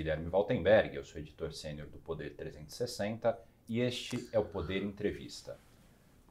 [0.00, 5.58] Guilherme Valtenberg, eu sou editor sênior do Poder 360 e este é o Poder Entrevista.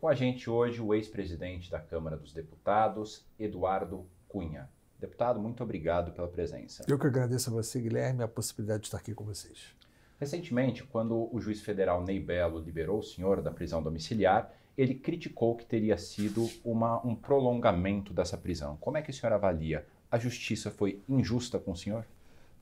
[0.01, 4.67] Com a gente hoje o ex-presidente da Câmara dos Deputados, Eduardo Cunha.
[4.99, 6.83] Deputado, muito obrigado pela presença.
[6.87, 9.75] Eu que agradeço a você, Guilherme, a possibilidade de estar aqui com vocês.
[10.19, 15.55] Recentemente, quando o juiz federal Ney Belo liberou o senhor da prisão domiciliar, ele criticou
[15.55, 18.77] que teria sido uma, um prolongamento dessa prisão.
[18.77, 19.85] Como é que o senhor avalia?
[20.09, 22.03] A justiça foi injusta com o senhor?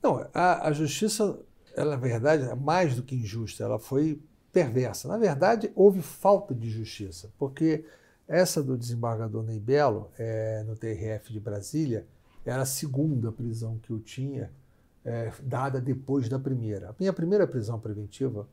[0.02, 1.38] Não, a, a justiça,
[1.74, 4.20] ela, na verdade, é mais do que injusta, ela foi
[4.52, 5.08] perversa.
[5.08, 7.84] Na verdade, houve falta de justiça, porque
[8.26, 12.06] essa do desembargador Ney Belo, é, no TRF de Brasília,
[12.44, 14.50] era a segunda prisão que eu tinha,
[15.04, 16.90] é, dada depois da primeira.
[16.90, 18.48] A minha primeira prisão preventiva,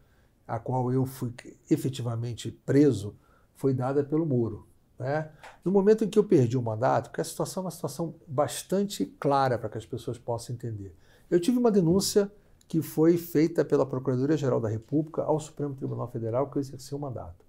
[0.47, 1.33] a qual eu fui
[1.69, 3.15] efetivamente preso,
[3.55, 4.67] foi dada pelo Moro.
[4.97, 5.29] Né?
[5.63, 9.05] No momento em que eu perdi o mandato, que a situação é uma situação bastante
[9.19, 10.95] clara para que as pessoas possam entender.
[11.29, 12.31] Eu tive uma denúncia
[12.67, 16.99] que foi feita pela Procuradoria-Geral da República ao Supremo Tribunal Federal que eu exerci o
[16.99, 17.45] mandato.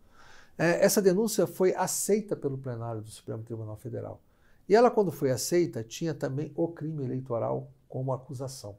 [0.59, 4.21] É, essa denúncia foi aceita pelo plenário do Supremo Tribunal Federal.
[4.69, 8.77] E ela, quando foi aceita, tinha também o crime eleitoral como acusação.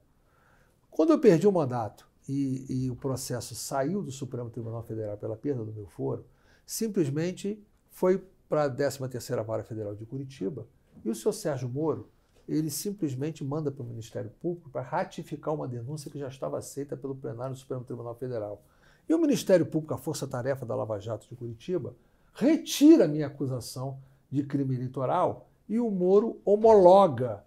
[0.89, 5.35] Quando eu perdi o mandato e, e o processo saiu do Supremo Tribunal Federal pela
[5.35, 6.25] perda do meu foro,
[6.65, 10.67] simplesmente foi para a 13ª Vara Federal de Curitiba
[11.05, 12.09] e o senhor Sérgio Moro,
[12.47, 16.95] ele simplesmente manda para o Ministério Público para ratificar uma denúncia que já estava aceita
[16.95, 18.63] pelo plenário do Supremo Tribunal Federal.
[19.07, 21.95] E o Ministério Público, a Força Tarefa da Lava Jato de Curitiba,
[22.33, 27.43] retira minha acusação de crime eleitoral e o Moro homologa.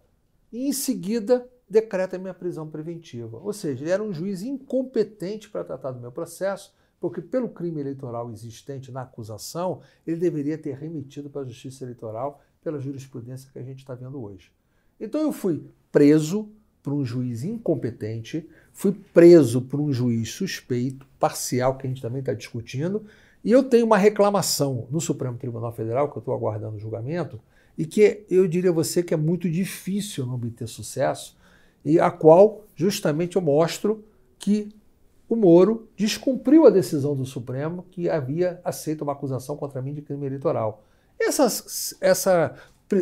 [0.52, 3.38] E em seguida decreta minha prisão preventiva.
[3.38, 7.80] Ou seja, ele era um juiz incompetente para tratar do meu processo, porque pelo crime
[7.80, 13.58] eleitoral existente na acusação, ele deveria ter remetido para a Justiça Eleitoral pela jurisprudência que
[13.58, 14.52] a gente está vendo hoje.
[15.00, 16.48] Então eu fui preso
[16.82, 22.20] por um juiz incompetente, fui preso por um juiz suspeito, parcial, que a gente também
[22.20, 23.04] está discutindo,
[23.44, 27.40] e eu tenho uma reclamação no Supremo Tribunal Federal, que eu estou aguardando o julgamento,
[27.76, 31.36] e que eu diria a você que é muito difícil não obter sucesso,
[31.84, 34.04] e a qual justamente eu mostro
[34.38, 34.68] que
[35.28, 40.02] o Moro descumpriu a decisão do Supremo que havia aceito uma acusação contra mim de
[40.02, 40.84] crime eleitoral.
[41.18, 41.46] Essa,
[42.00, 42.54] essa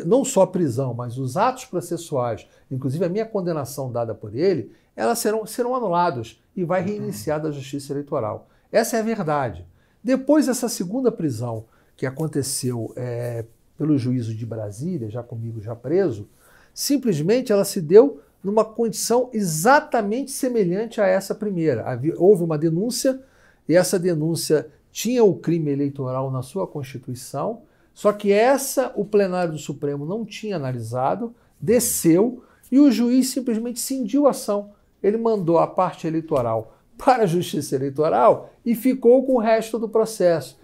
[0.05, 4.73] não só a prisão, mas os atos processuais, inclusive a minha condenação dada por ele,
[4.95, 8.49] elas serão, serão anulados e vai reiniciada a justiça eleitoral.
[8.71, 9.67] Essa é a verdade.
[10.03, 11.65] Depois dessa segunda prisão
[11.97, 13.45] que aconteceu é,
[13.77, 16.29] pelo juízo de Brasília, já comigo já preso,
[16.75, 21.85] simplesmente ela se deu numa condição exatamente semelhante a essa primeira.
[22.17, 23.21] Houve uma denúncia
[23.69, 27.63] e essa denúncia tinha o crime eleitoral na sua Constituição,
[27.99, 33.81] só que essa o plenário do Supremo não tinha analisado, desceu e o juiz simplesmente
[33.81, 34.71] cindiu a ação.
[35.03, 39.89] Ele mandou a parte eleitoral para a Justiça Eleitoral e ficou com o resto do
[39.89, 40.61] processo.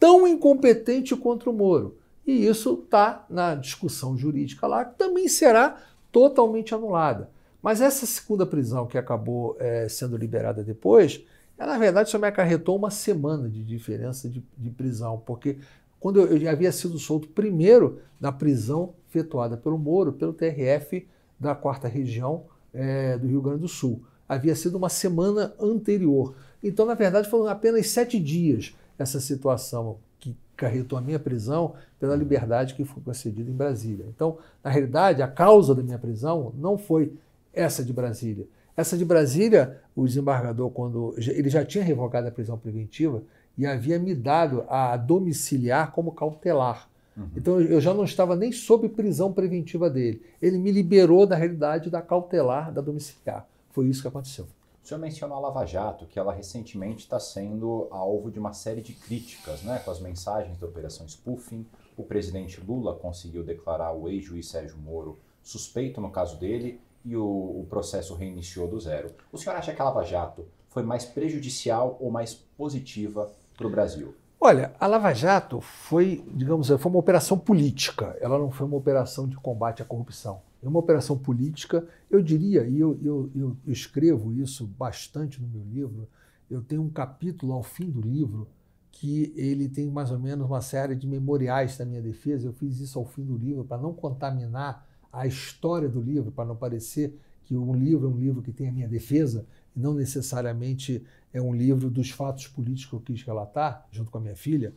[0.00, 1.96] Tão incompetente quanto o Moro.
[2.26, 5.80] E isso está na discussão jurídica lá, que também será
[6.10, 7.30] totalmente anulada.
[7.62, 11.24] Mas essa segunda prisão que acabou é, sendo liberada depois,
[11.56, 15.58] ela, na verdade só me acarretou uma semana de diferença de, de prisão, porque
[16.04, 21.08] quando eu, eu havia sido solto primeiro da prisão efetuada pelo Moro, pelo TRF
[21.40, 22.44] da quarta região
[22.74, 24.02] é, do Rio Grande do Sul.
[24.28, 26.34] Havia sido uma semana anterior.
[26.62, 32.14] Então, na verdade, foram apenas sete dias essa situação que carretou a minha prisão pela
[32.14, 34.04] liberdade que foi concedida em Brasília.
[34.14, 37.14] Então, na realidade, a causa da minha prisão não foi
[37.50, 38.46] essa de Brasília.
[38.76, 43.22] Essa de Brasília, o desembargador, quando ele já tinha revogado a prisão preventiva,
[43.56, 46.88] e havia me dado a domiciliar como cautelar.
[47.16, 47.28] Uhum.
[47.36, 50.22] Então eu já não estava nem sob prisão preventiva dele.
[50.42, 53.46] Ele me liberou da realidade da cautelar, da domiciliar.
[53.70, 54.46] Foi isso que aconteceu.
[54.82, 58.82] O senhor mencionou a Lava Jato, que ela recentemente está sendo alvo de uma série
[58.82, 61.64] de críticas, né, com as mensagens da Operação Spoofing.
[61.96, 67.24] O presidente Lula conseguiu declarar o ex-juiz Sérgio Moro suspeito no caso dele e o,
[67.24, 69.10] o processo reiniciou do zero.
[69.32, 73.70] O senhor acha que a Lava Jato foi mais prejudicial ou mais positiva para o
[73.70, 74.14] Brasil?
[74.40, 79.26] Olha, a Lava Jato foi, digamos, foi uma operação política, ela não foi uma operação
[79.26, 80.42] de combate à corrupção.
[80.62, 85.62] É uma operação política, eu diria, e eu, eu, eu, escrevo isso bastante no meu
[85.62, 86.08] livro,
[86.50, 88.48] eu tenho um capítulo ao fim do livro
[88.90, 92.46] que ele tem mais ou menos uma série de memoriais da minha defesa.
[92.46, 96.44] Eu fiz isso ao fim do livro para não contaminar a história do livro, para
[96.44, 99.94] não parecer que um livro é um livro que tem a minha defesa e não
[99.94, 104.36] necessariamente é um livro dos fatos políticos que eu quis relatar, junto com a minha
[104.36, 104.74] filha.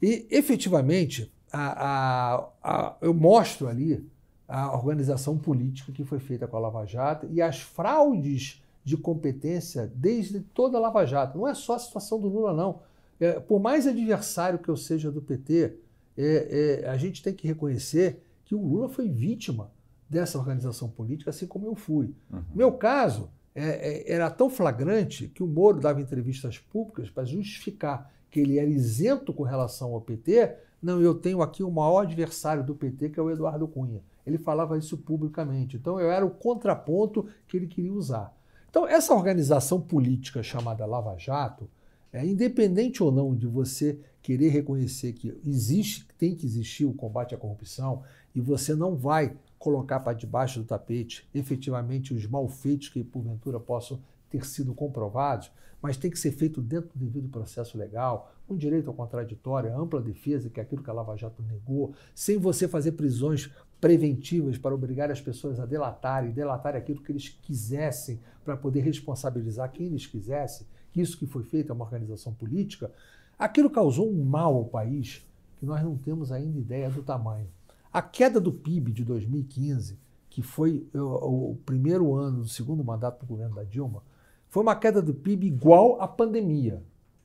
[0.00, 4.06] E, efetivamente, a, a, a, eu mostro ali
[4.48, 9.90] a organização política que foi feita com a Lava Jato e as fraudes de competência
[9.92, 11.38] desde toda a Lava Jato.
[11.38, 12.80] Não é só a situação do Lula, não.
[13.18, 15.76] É, por mais adversário que eu seja do PT,
[16.16, 19.72] é, é, a gente tem que reconhecer que o Lula foi vítima
[20.08, 22.14] dessa organização política, assim como eu fui.
[22.32, 22.42] Uhum.
[22.54, 28.12] Meu caso é, é, era tão flagrante que o Moro dava entrevistas públicas para justificar
[28.30, 30.54] que ele era isento com relação ao PT.
[30.82, 34.02] Não, eu tenho aqui o maior adversário do PT, que é o Eduardo Cunha.
[34.26, 35.76] Ele falava isso publicamente.
[35.76, 38.36] Então eu era o contraponto que ele queria usar.
[38.68, 41.66] Então, essa organização política chamada Lava Jato,
[42.12, 47.34] é, independente ou não de você querer reconhecer que existe, tem que existir o combate
[47.34, 48.02] à corrupção,
[48.34, 49.34] e você não vai
[49.66, 53.98] colocar para debaixo do tapete efetivamente os malfeitos que porventura possam
[54.30, 55.50] ter sido comprovados,
[55.82, 60.00] mas tem que ser feito dentro do devido processo legal, com direito ao contraditório, ampla
[60.00, 64.72] defesa, que é aquilo que a Lava Jato negou, sem você fazer prisões preventivas para
[64.72, 70.06] obrigar as pessoas a delatarem, delatarem aquilo que eles quisessem para poder responsabilizar quem eles
[70.06, 72.92] quisessem, que isso que foi feito é uma organização política,
[73.36, 75.26] aquilo causou um mal ao país
[75.58, 77.48] que nós não temos ainda ideia do tamanho.
[77.96, 79.98] A queda do PIB de 2015,
[80.28, 84.02] que foi o, primeiro ano do segundo mandato do governo da Dilma,
[84.48, 86.84] foi uma queda do PIB igual à pandemia.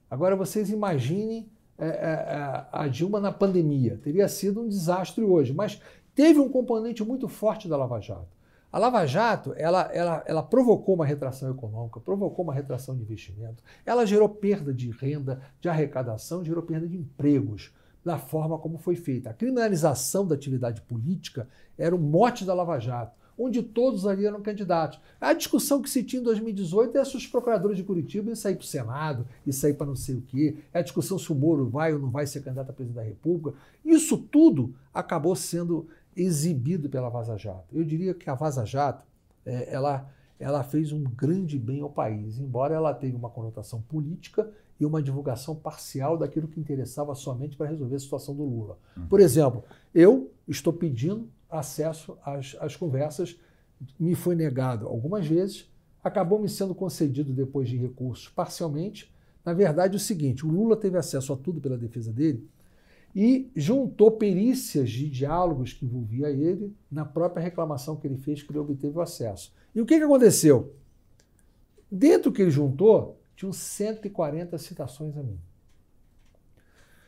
[0.10, 4.00] Agora vocês imaginem é, é, a Dilma na pandemia.
[4.02, 5.82] Teria sido um desastre hoje, mas
[6.16, 8.30] teve um componente muito forte da Lava Jato.
[8.72, 13.62] A Lava Jato, ela, ela, ela provocou uma retração econômica, provocou uma retração de investimento,
[13.86, 17.74] ela gerou perda de renda, de arrecadação, gerou perda de empregos
[18.04, 19.30] da forma como foi feita.
[19.30, 24.42] A criminalização da atividade política era o mote da Lava Jato, onde todos ali eram
[24.42, 25.00] candidatos.
[25.20, 28.56] A discussão que se tinha em 2018 é se os procuradores de Curitiba iam sair
[28.56, 31.36] para o Senado, e sair para não sei o quê, é a discussão se o
[31.36, 33.58] Moro vai ou não vai ser candidato a presidente da República.
[33.84, 37.66] Isso tudo acabou sendo exibido pela Vaza Jato.
[37.72, 39.06] Eu diria que a Vaza Jato
[39.46, 40.10] é, ela,
[40.40, 44.50] ela fez um grande bem ao país, embora ela tenha uma conotação política
[44.82, 48.80] e uma divulgação parcial daquilo que interessava somente para resolver a situação do Lula.
[48.98, 49.06] Uhum.
[49.06, 49.64] Por exemplo,
[49.94, 53.38] eu estou pedindo acesso às, às conversas,
[54.00, 55.70] me foi negado algumas vezes,
[56.04, 59.14] acabou me sendo concedido depois de recursos parcialmente.
[59.46, 62.50] Na verdade, é o seguinte: o Lula teve acesso a tudo pela defesa dele
[63.16, 68.52] e juntou perícias de diálogos que envolvia ele na própria reclamação que ele fez que
[68.52, 69.54] ele obteve o acesso.
[69.76, 70.74] E o que, que aconteceu?
[71.92, 75.40] Dentro que ele juntou, tinham 140 citações a mim.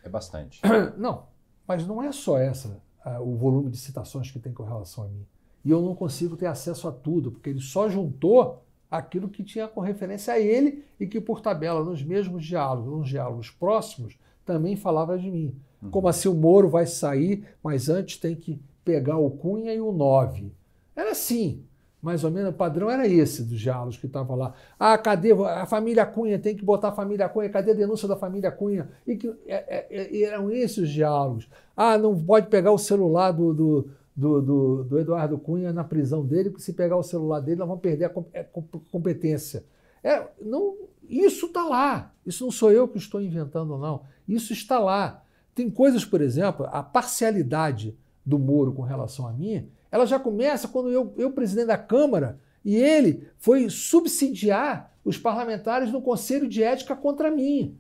[0.04, 0.60] É bastante.
[0.98, 1.28] Não,
[1.68, 2.82] mas não é só essa
[3.22, 5.26] o volume de citações que tem com relação a mim.
[5.64, 9.68] E eu não consigo ter acesso a tudo, porque ele só juntou aquilo que tinha
[9.68, 14.78] com referência a ele e que, por tabela, nos mesmos diálogos, nos diálogos próximos, também
[14.78, 15.54] falava de mim.
[15.82, 15.90] Uhum.
[15.90, 19.92] Como assim o Moro vai sair, mas antes tem que pegar o Cunha e o
[19.92, 20.52] 9.
[20.96, 21.66] Era assim,
[22.04, 24.54] mais ou menos, o padrão era esse dos diálogos que estavam lá.
[24.78, 26.38] Ah, cadê a família Cunha?
[26.38, 28.90] Tem que botar a família Cunha, cadê a denúncia da família Cunha?
[29.08, 31.50] E que é, é, é eram esses os diálogos.
[31.78, 36.26] Ah, não pode pegar o celular do, do, do, do, do Eduardo Cunha na prisão
[36.26, 38.46] dele, porque se pegar o celular dele, nós vamos perder a é,
[38.92, 39.64] competência.
[40.04, 40.76] É, não,
[41.08, 42.12] isso está lá.
[42.26, 44.02] Isso não sou eu que estou inventando, não.
[44.28, 45.24] Isso está lá.
[45.56, 50.68] Tem coisas, por exemplo, a parcialidade do Moro com relação a mim, ela já começa
[50.68, 56.64] quando eu, eu presidente da Câmara, e ele foi subsidiar os parlamentares no Conselho de
[56.64, 57.78] Ética contra mim.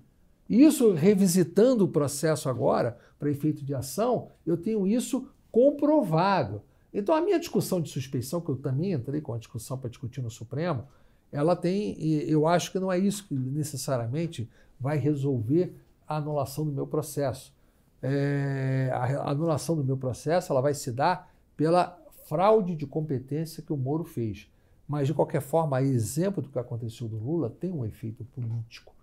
[0.47, 6.61] Isso, revisitando o processo agora, para efeito de ação, eu tenho isso comprovado.
[6.93, 10.21] Então, a minha discussão de suspeição, que eu também entrei com a discussão para discutir
[10.21, 10.87] no Supremo,
[11.31, 14.47] ela tem, eu acho que não é isso que necessariamente
[14.79, 15.75] vai resolver
[16.07, 17.51] a anulação do meu processo
[18.03, 23.73] é, a anulação do meu processo ela vai se dar pela fraude de competência que
[23.73, 24.49] o Moro fez.
[24.87, 28.93] Mas, de qualquer forma, exemplo do que aconteceu do Lula tem um efeito político,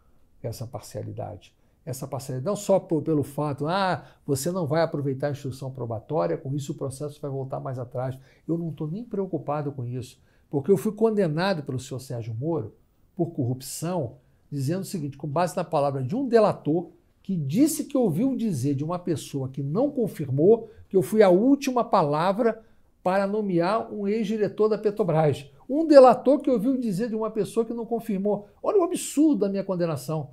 [0.42, 1.54] essa parcialidade.
[1.84, 6.36] Essa parcialidade, não só por, pelo fato, ah, você não vai aproveitar a instrução probatória,
[6.36, 8.18] com isso o processo vai voltar mais atrás.
[8.46, 12.74] Eu não estou nem preocupado com isso, porque eu fui condenado pelo senhor Sérgio Moro
[13.16, 14.16] por corrupção,
[14.50, 16.90] dizendo o seguinte, com base na palavra de um delator,
[17.22, 21.30] que disse que ouviu dizer de uma pessoa que não confirmou que eu fui a
[21.30, 22.62] última palavra
[23.02, 25.50] para nomear um ex-diretor da Petrobras.
[25.69, 28.49] Um delator que ouviu dizer de uma pessoa que não confirmou.
[28.62, 30.30] Olha o absurdo da minha condenação.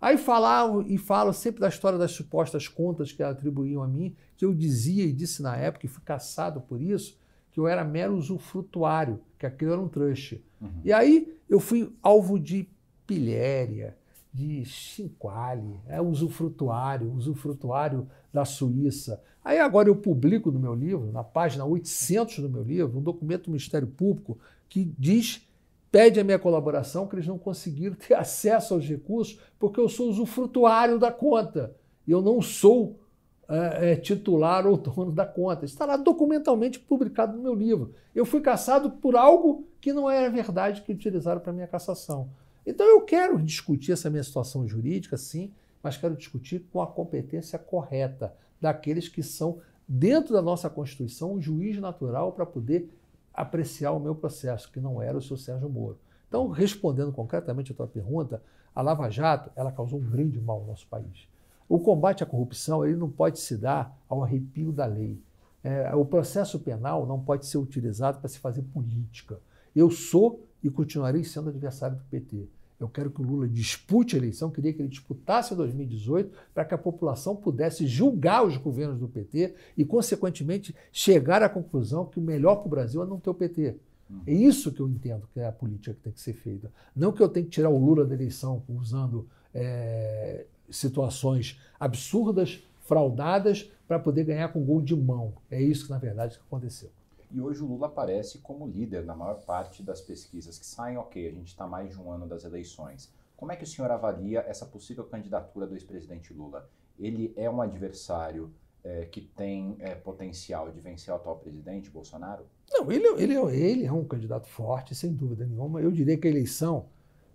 [0.00, 4.44] Aí falavam e falam sempre da história das supostas contas que atribuíam a mim, que
[4.44, 7.18] eu dizia e disse na época, e fui caçado por isso,
[7.52, 10.42] que eu era mero usufrutuário, que aquilo era um trust.
[10.60, 10.68] Uhum.
[10.84, 12.66] E aí eu fui alvo de
[13.06, 13.96] pilhéria,
[14.32, 19.20] de Chinquale, é usufrutuário, usufrutuário da Suíça.
[19.44, 23.44] Aí agora eu publico no meu livro, na página 800 do meu livro, um documento
[23.44, 25.46] do Ministério Público que diz
[25.90, 30.08] pede a minha colaboração, que eles não conseguiram ter acesso aos recursos, porque eu sou
[30.08, 31.74] usufrutuário da conta.
[32.06, 32.98] E eu não sou
[33.48, 35.64] é, é, titular ou dono da conta.
[35.64, 37.92] Está lá documentalmente publicado no meu livro.
[38.14, 42.28] Eu fui caçado por algo que não era verdade que utilizaram para minha cassação.
[42.64, 45.50] Então eu quero discutir essa minha situação jurídica, sim,
[45.82, 51.40] mas quero discutir com a competência correta daqueles que são, dentro da nossa Constituição, o
[51.40, 52.90] juiz natural para poder
[53.32, 55.98] apreciar o meu processo, que não era o seu Sérgio Moro.
[56.28, 58.42] Então, respondendo concretamente a tua pergunta,
[58.74, 61.28] a Lava Jato ela causou um grande mal ao nosso país.
[61.68, 65.20] O combate à corrupção ele não pode se dar ao arrepio da lei.
[65.62, 69.38] É, o processo penal não pode ser utilizado para se fazer política.
[69.74, 72.48] Eu sou e continuarei sendo adversário do PT.
[72.80, 76.64] Eu quero que o Lula dispute a eleição, queria que ele disputasse em 2018 para
[76.64, 82.18] que a população pudesse julgar os governos do PT e, consequentemente, chegar à conclusão que
[82.18, 83.76] o melhor para o Brasil é não ter o PT.
[84.26, 86.72] É isso que eu entendo que é a política que tem que ser feita.
[86.96, 93.70] Não que eu tenha que tirar o Lula da eleição usando é, situações absurdas, fraudadas,
[93.86, 95.34] para poder ganhar com gol de mão.
[95.50, 96.90] É isso que, na verdade, aconteceu.
[97.30, 100.96] E hoje o Lula aparece como líder na maior parte das pesquisas que saem.
[100.96, 103.12] Ok, a gente está mais de um ano das eleições.
[103.36, 106.68] Como é que o senhor avalia essa possível candidatura do ex-presidente Lula?
[106.98, 108.52] Ele é um adversário
[108.84, 112.44] é, que tem é, potencial de vencer o atual presidente, Bolsonaro?
[112.70, 115.80] Não, ele, ele, ele é um candidato forte, sem dúvida nenhuma.
[115.80, 116.86] Eu diria que a eleição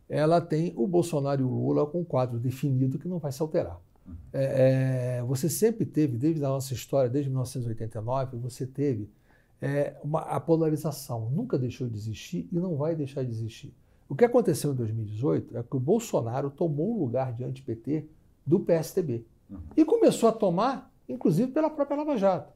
[0.07, 3.41] ela tem o Bolsonaro e o Lula com um quadro definido que não vai se
[3.41, 3.81] alterar.
[4.05, 4.15] Uhum.
[4.31, 9.09] É, é, você sempre teve, desde a nossa história, desde 1989, você teve
[9.65, 13.73] é, uma, a polarização nunca deixou de existir e não vai deixar de existir.
[14.07, 18.07] O que aconteceu em 2018 é que o Bolsonaro tomou o lugar de anti-PT
[18.45, 19.25] do PSDB.
[19.49, 19.57] Uhum.
[19.75, 22.53] E começou a tomar, inclusive, pela própria Lava Jato.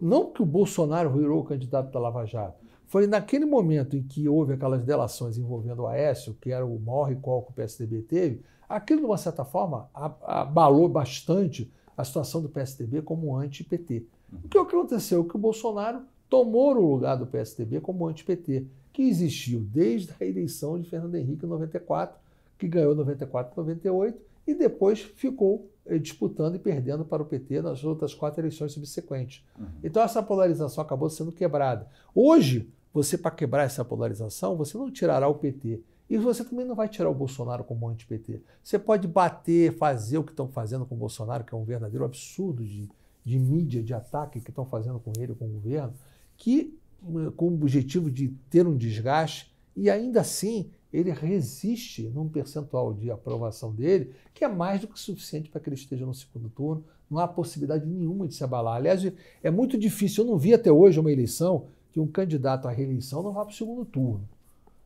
[0.00, 2.58] Não que o Bolsonaro virou o candidato da Lava Jato.
[2.88, 7.04] Foi naquele momento em que houve aquelas delações envolvendo o Aécio, que era o maior
[7.04, 12.48] recall que o PSDB teve, aquilo, de uma certa forma, abalou bastante a situação do
[12.48, 14.06] PSDB como anti-PT.
[14.32, 14.38] Uhum.
[14.44, 15.24] O que aconteceu?
[15.24, 20.78] Que o Bolsonaro tomou o lugar do PSDB como anti-PT, que existiu desde a eleição
[20.78, 22.18] de Fernando Henrique em 94,
[22.58, 27.62] que ganhou 94 e 98, e depois ficou eh, disputando e perdendo para o PT
[27.62, 29.44] nas outras quatro eleições subsequentes.
[29.58, 29.66] Uhum.
[29.84, 31.86] Então essa polarização acabou sendo quebrada.
[32.14, 35.80] Hoje, você para quebrar essa polarização, você não tirará o PT.
[36.10, 38.40] E você também não vai tirar o Bolsonaro como anti-PT.
[38.64, 42.02] Você pode bater, fazer o que estão fazendo com o Bolsonaro, que é um verdadeiro
[42.02, 42.88] absurdo de,
[43.22, 45.92] de mídia, de ataque que estão fazendo com ele, com o governo
[46.38, 46.74] que,
[47.36, 53.10] com o objetivo de ter um desgaste, e ainda assim ele resiste num percentual de
[53.10, 56.82] aprovação dele que é mais do que suficiente para que ele esteja no segundo turno.
[57.10, 58.76] Não há possibilidade nenhuma de se abalar.
[58.76, 59.02] Aliás,
[59.42, 60.24] é muito difícil.
[60.24, 63.52] Eu não vi até hoje uma eleição que um candidato à reeleição não vá para
[63.52, 64.26] o segundo turno.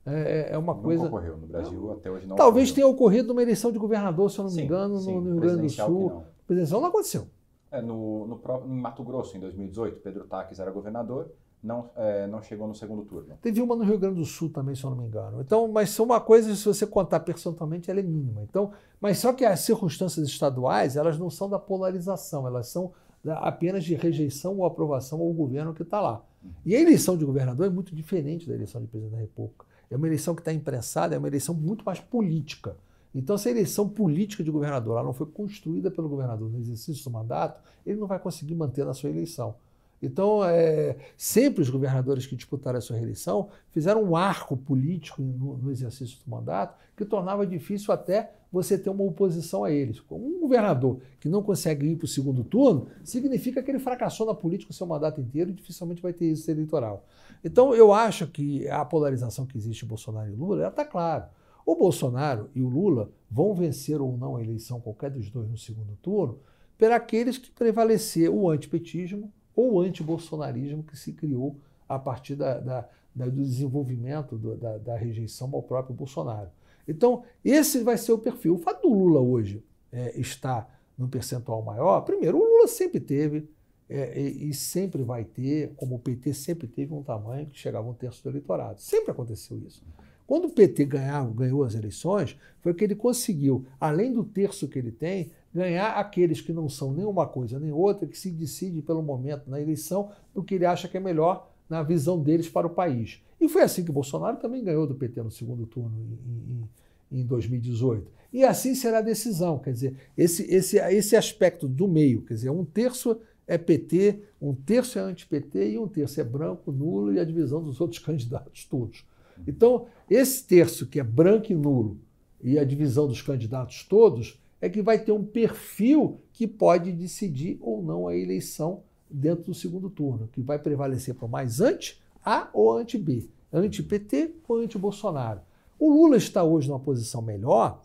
[0.05, 1.07] É, é, é uma Nunca coisa.
[1.07, 2.37] ocorreu no Brasil não, até hoje não.
[2.37, 2.75] Talvez ocorreu.
[2.75, 5.41] tenha ocorrido numa eleição de governador, se eu não me sim, engano, sim, no, Rio
[5.41, 6.11] Grande do Sul.
[6.11, 6.25] Não.
[6.47, 7.27] Presidencial não aconteceu.
[7.73, 12.43] É, no, no, em Mato Grosso, em 2018, Pedro Taques era governador não, é, não
[12.43, 13.39] chegou no segundo turno.
[13.41, 15.41] Teve uma no Rio Grande do Sul também, se eu não me engano.
[15.41, 18.43] Então, mas são uma coisa, se você contar percentualmente, ela é mínima.
[18.43, 22.93] Então, mas só que as circunstâncias estaduais, elas não são da polarização, elas são
[23.37, 26.25] apenas de rejeição ou aprovação ao governo que está lá.
[26.67, 29.65] E a eleição de governador é muito diferente da eleição de presidente da República.
[29.89, 32.77] É uma eleição que está imprensada, é uma eleição muito mais política.
[33.15, 37.05] Então, se a eleição política de governador ela não foi construída pelo governador no exercício
[37.05, 39.55] do mandato, ele não vai conseguir manter na sua eleição.
[40.03, 45.57] Então, é, sempre os governadores que disputaram a sua reeleição fizeram um arco político no,
[45.57, 50.03] no, exercício do mandato que tornava difícil até você ter uma oposição a eles.
[50.11, 54.35] Um governador que não consegue ir para o segundo turno significa que ele fracassou na
[54.35, 57.07] política o seu mandato inteiro e dificilmente vai ter isso eleitoral.
[57.45, 61.31] Então, eu acho que a polarização que existe em Bolsonaro e Lula está clara.
[61.65, 65.57] O Bolsonaro e o Lula vão vencer ou não a eleição, qualquer dos dois, no
[65.57, 66.39] segundo turno,
[66.77, 71.57] por aqueles que prevalecer o antipetismo ou antibolsonarismo que se criou
[71.89, 76.51] a partir da, da, da, do desenvolvimento do, da, rejeição ao próprio Bolsonaro.
[76.89, 78.55] Então, esse vai ser o perfil.
[78.55, 83.49] O fato do Lula hoje é, estar num percentual maior, primeiro, o Lula sempre teve
[83.89, 87.89] é, e, e, sempre vai ter, como o PT sempre teve um tamanho que chegava
[87.89, 88.81] um terço do eleitorado.
[88.81, 89.85] Sempre aconteceu isso.
[90.33, 94.79] Quando o PT ganhava, ganhou as eleições, foi que ele conseguiu, além do terço que
[94.79, 98.81] ele tem, ganhar aqueles que não são nem uma coisa nem outra, que se decide
[98.81, 102.67] pelo momento na eleição do que ele acha que é melhor na visão deles para
[102.67, 103.23] o país.
[103.39, 107.27] E foi assim que Bolsonaro também ganhou do PT no segundo turno em, em, em
[107.27, 108.11] 2018.
[108.33, 109.59] E assim será a decisão.
[109.59, 114.55] Quer dizer, esse, esse, esse aspecto do meio, quer dizer, um terço é PT, um
[114.55, 118.65] terço é anti-PT e um terço é branco, nulo e a divisão dos outros candidatos
[118.65, 119.05] todos.
[119.47, 121.99] Então, esse terço, que é branco e nulo,
[122.43, 127.59] e a divisão dos candidatos todos, é que vai ter um perfil que pode decidir
[127.61, 132.79] ou não a eleição dentro do segundo turno, que vai prevalecer para mais anti-A ou
[132.79, 135.41] anti-B, anti-PT ou anti-Bolsonaro.
[135.79, 137.83] O Lula está hoje numa posição melhor,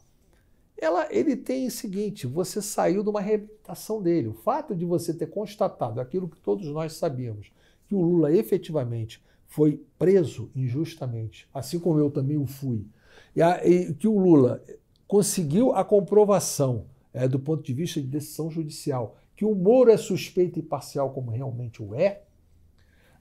[0.77, 4.27] ela, ele tem o seguinte: você saiu de uma reabilitação dele.
[4.27, 7.51] O fato de você ter constatado aquilo que todos nós sabíamos,
[7.87, 12.85] que o Lula efetivamente foi preso injustamente, assim como eu também o fui,
[13.35, 14.61] e, a, e que o Lula
[15.07, 19.97] conseguiu a comprovação é, do ponto de vista de decisão judicial que o Moro é
[19.97, 22.23] suspeito e parcial, como realmente o é,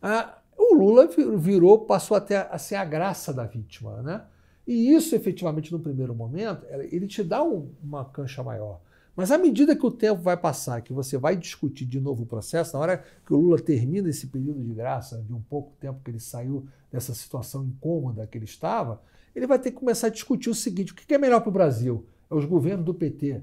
[0.00, 4.25] a, o Lula virou, passou até a ser a graça da vítima, né?
[4.66, 8.80] E isso, efetivamente, no primeiro momento, ele te dá um, uma cancha maior.
[9.16, 12.26] Mas à medida que o tempo vai passar, que você vai discutir de novo o
[12.26, 16.00] processo, na hora que o Lula termina esse período de graça, de um pouco tempo
[16.04, 19.02] que ele saiu dessa situação incômoda que ele estava,
[19.35, 21.52] ele vai ter que começar a discutir o seguinte: o que é melhor para o
[21.52, 22.04] Brasil?
[22.30, 23.42] É os governos do PT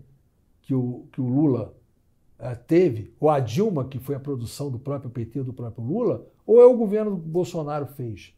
[0.62, 1.75] que o, que o Lula
[2.39, 6.25] uh, teve, ou a Dilma, que foi a produção do próprio PT, do próprio Lula,
[6.46, 8.34] ou é o governo que o Bolsonaro fez?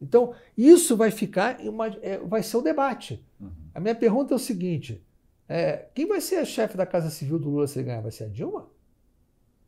[0.00, 3.24] Então, isso vai ficar, uma, é, vai ser o debate.
[3.40, 3.50] Uhum.
[3.74, 5.02] A minha pergunta é o seguinte:
[5.48, 8.00] é, quem vai ser a chefe da Casa Civil do Lula se ele ganhar?
[8.00, 8.68] Vai ser a Dilma?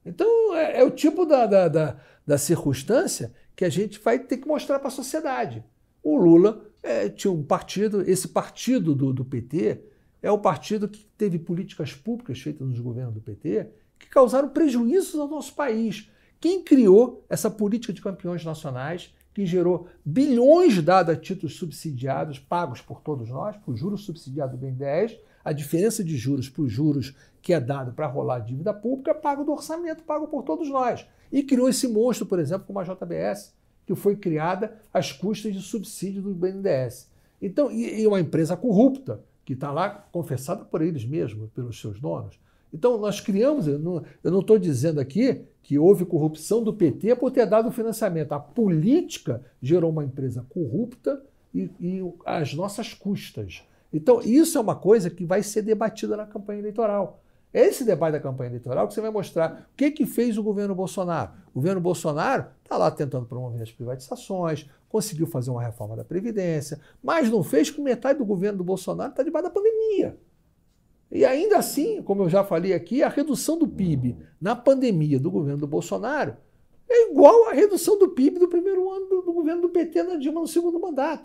[0.04, 4.38] Então, é, é o tipo da, da, da, da, circunstância que a gente vai ter
[4.38, 5.62] que mostrar para a sociedade.
[6.02, 9.82] O Lula é, tinha um partido, esse partido do, do PT
[10.22, 13.68] é o partido que teve políticas públicas feitas nos governos do PT
[13.98, 16.10] que causaram prejuízos ao nosso país.
[16.40, 22.80] Quem criou essa política de campeões nacionais que gerou bilhões dados a títulos subsidiados, pagos
[22.80, 25.18] por todos nós, por juros subsidiados do BNDES,
[25.48, 29.14] a diferença de juros para os juros que é dado para rolar a dívida pública,
[29.14, 31.06] pago do orçamento, pago por todos nós.
[31.32, 33.54] E criou esse monstro, por exemplo, como a JBS,
[33.86, 37.10] que foi criada às custas de subsídio do BNDES.
[37.40, 42.38] Então, e, uma empresa corrupta, que está lá confessada por eles mesmos, pelos seus donos.
[42.70, 47.46] Então, nós criamos, eu não estou dizendo aqui que houve corrupção do PT por ter
[47.46, 48.32] dado financiamento.
[48.32, 51.22] A política gerou uma empresa corrupta
[51.54, 53.62] e, e às nossas custas.
[53.92, 57.22] Então, isso é uma coisa que vai ser debatida na campanha eleitoral.
[57.52, 60.42] É esse debate da campanha eleitoral que você vai mostrar o que, que fez o
[60.42, 61.32] governo Bolsonaro.
[61.50, 66.78] O governo Bolsonaro está lá tentando promover as privatizações, conseguiu fazer uma reforma da Previdência,
[67.02, 70.18] mas não fez que metade do governo do Bolsonaro está debaixo da pandemia.
[71.10, 75.30] E ainda assim, como eu já falei aqui, a redução do PIB na pandemia do
[75.30, 76.36] governo do Bolsonaro
[76.86, 80.16] é igual à redução do PIB do primeiro ano do, do governo do PT na
[80.16, 81.24] Dilma no segundo mandato.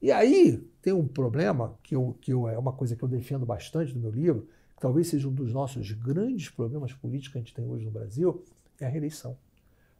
[0.00, 3.46] E aí tem um problema, que, eu, que eu, é uma coisa que eu defendo
[3.46, 7.40] bastante no meu livro, que talvez seja um dos nossos grandes problemas políticos que a
[7.40, 8.44] gente tem hoje no Brasil,
[8.80, 9.36] é a reeleição.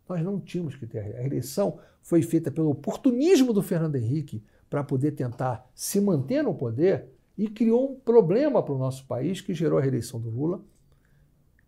[0.08, 4.84] Nós não tínhamos que ter a reeleição, foi feita pelo oportunismo do Fernando Henrique para
[4.84, 9.54] poder tentar se manter no poder e criou um problema para o nosso país que
[9.54, 10.62] gerou a reeleição do Lula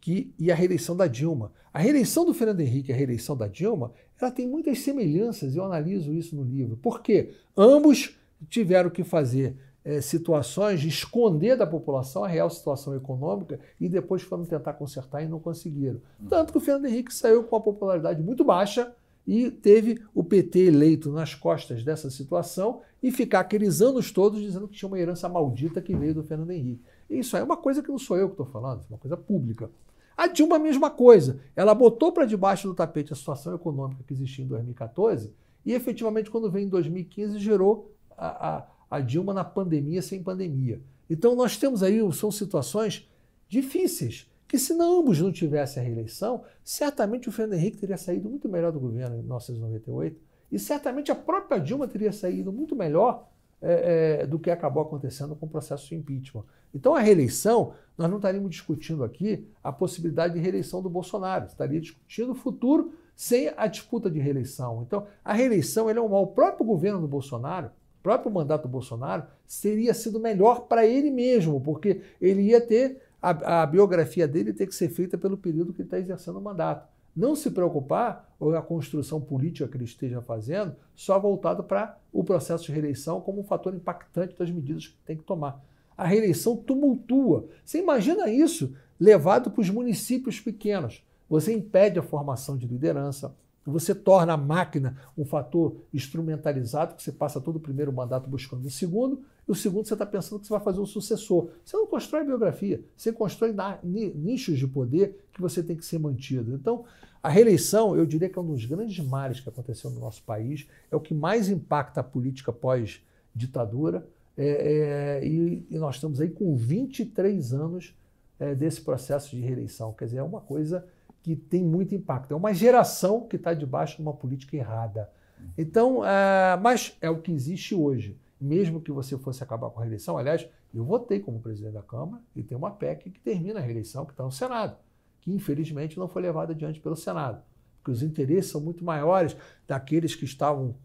[0.07, 1.51] que, e a reeleição da Dilma.
[1.75, 5.65] A reeleição do Fernando Henrique e a reeleição da Dilma, ela tem muitas semelhanças, eu
[5.65, 6.77] analiso isso no livro.
[6.77, 7.35] Por quê?
[7.57, 8.17] Ambos
[8.49, 14.23] tiveram que fazer é, situações de esconder da população a real situação econômica e depois
[14.23, 16.01] foram tentar consertar e não conseguiram.
[16.29, 18.95] Tanto que o Fernando Henrique saiu com uma popularidade muito baixa
[19.27, 24.69] e teve o PT eleito nas costas dessa situação e ficar aqueles anos todos dizendo
[24.69, 26.85] que tinha uma herança maldita que veio do Fernando Henrique.
[27.11, 29.69] Isso é uma coisa que não sou eu que estou falando, é uma coisa pública.
[30.17, 31.41] A Dilma, a mesma coisa.
[31.55, 35.33] Ela botou para debaixo do tapete a situação econômica que existia em 2014
[35.65, 40.81] e, efetivamente, quando veio em 2015, gerou a, a, a Dilma na pandemia sem pandemia.
[41.11, 43.09] Então, nós temos aí, são situações
[43.49, 48.29] difíceis que se não ambos não tivessem a reeleição, certamente o Fernando Henrique teria saído
[48.29, 50.21] muito melhor do governo em 1998
[50.53, 53.29] e certamente a própria Dilma teria saído muito melhor
[53.61, 56.45] é, é, do que acabou acontecendo com o processo de impeachment.
[56.75, 61.81] Então a reeleição, nós não estaríamos discutindo aqui a possibilidade de reeleição do Bolsonaro, estaria
[61.81, 64.83] discutindo o futuro sem a disputa de reeleição.
[64.87, 66.25] Então a reeleição é um mal.
[66.25, 69.25] O próprio governo do Bolsonaro, o próprio mandato do Bolsonaro,
[69.63, 74.67] teria sido melhor para ele mesmo, porque ele ia ter a, a biografia dele ter
[74.67, 76.87] que ser feita pelo período que ele está exercendo o mandato.
[77.17, 82.23] Não se preocupar ou a construção política que ele esteja fazendo só voltado para o
[82.23, 85.65] processo de reeleição como um fator impactante das medidas que tem que tomar.
[85.97, 87.49] A reeleição tumultua.
[87.65, 91.03] Você imagina isso levado para os municípios pequenos.
[91.29, 97.11] Você impede a formação de liderança, você torna a máquina um fator instrumentalizado, que você
[97.11, 100.47] passa todo o primeiro mandato buscando o segundo, E o segundo, você está pensando que
[100.47, 101.51] você vai fazer um sucessor.
[101.65, 106.55] Você não constrói biografia, você constrói nichos de poder que você tem que ser mantido.
[106.55, 106.85] Então,
[107.23, 110.69] a reeleição, eu diria que é um dos grandes males que aconteceu no nosso país,
[110.91, 114.07] é o que mais impacta a política pós-ditadura.
[114.37, 117.95] É, é, e, e, nós estamos aí com 23 anos
[118.39, 119.93] é, desse processo de reeleição.
[119.93, 120.87] Quer dizer, é uma coisa
[121.23, 122.33] que tem muito impacto.
[122.33, 125.11] É uma geração que está debaixo de uma política errada.
[125.57, 128.17] Então, é, mas é o que existe hoje.
[128.41, 132.23] Mesmo que você fosse acabar com a reeleição, aliás, eu votei como presidente da Câmara
[132.35, 134.77] e tem uma PEC que termina a reeleição, que está no Senado,
[135.21, 137.43] que infelizmente não foi levada adiante pelo Senado,
[137.79, 140.77] porque os interesses são muito maiores daqueles que estavam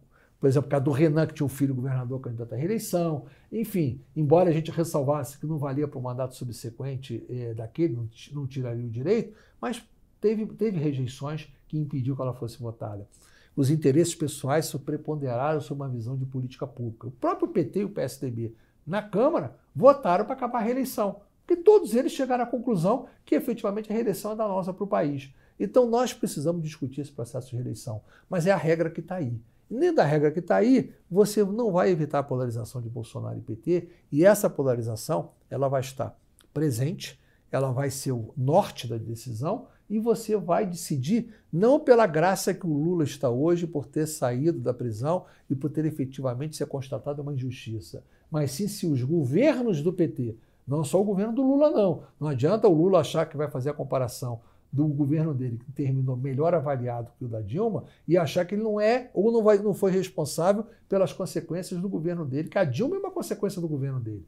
[0.42, 3.28] por exemplo, por causa do Renan, que tinha um filho governador candidato à reeleição.
[3.52, 8.10] Enfim, embora a gente ressalvasse que não valia para o mandato subsequente eh, daquele, não,
[8.34, 9.88] não tiraria o direito, mas
[10.20, 13.08] teve, teve rejeições que impediu que ela fosse votada.
[13.56, 17.08] Os interesses pessoais se preponderaram sobre uma visão de política pública.
[17.08, 21.94] O próprio PT e o PSDB, na Câmara, votaram para acabar a reeleição, porque todos
[21.94, 25.34] eles chegaram à conclusão que efetivamente a reeleição é danosa para o país.
[25.60, 29.40] Então nós precisamos discutir esse processo de reeleição, mas é a regra que está aí
[29.72, 33.42] nem da regra que está aí, você não vai evitar a polarização de Bolsonaro e
[33.42, 36.20] PT, e essa polarização ela vai estar
[36.54, 37.18] presente,
[37.50, 42.66] ela vai ser o norte da decisão, e você vai decidir não pela graça que
[42.66, 47.22] o Lula está hoje por ter saído da prisão e por ter efetivamente ser constatado
[47.22, 48.02] uma injustiça,
[48.32, 52.30] mas sim se os governos do PT, não só o governo do Lula não, não
[52.30, 54.40] adianta o Lula achar que vai fazer a comparação
[54.72, 58.64] do governo dele, que terminou melhor avaliado que o da Dilma, e achar que ele
[58.64, 62.64] não é ou não, vai, não foi responsável pelas consequências do governo dele, que a
[62.64, 64.26] Dilma é uma consequência do governo dele.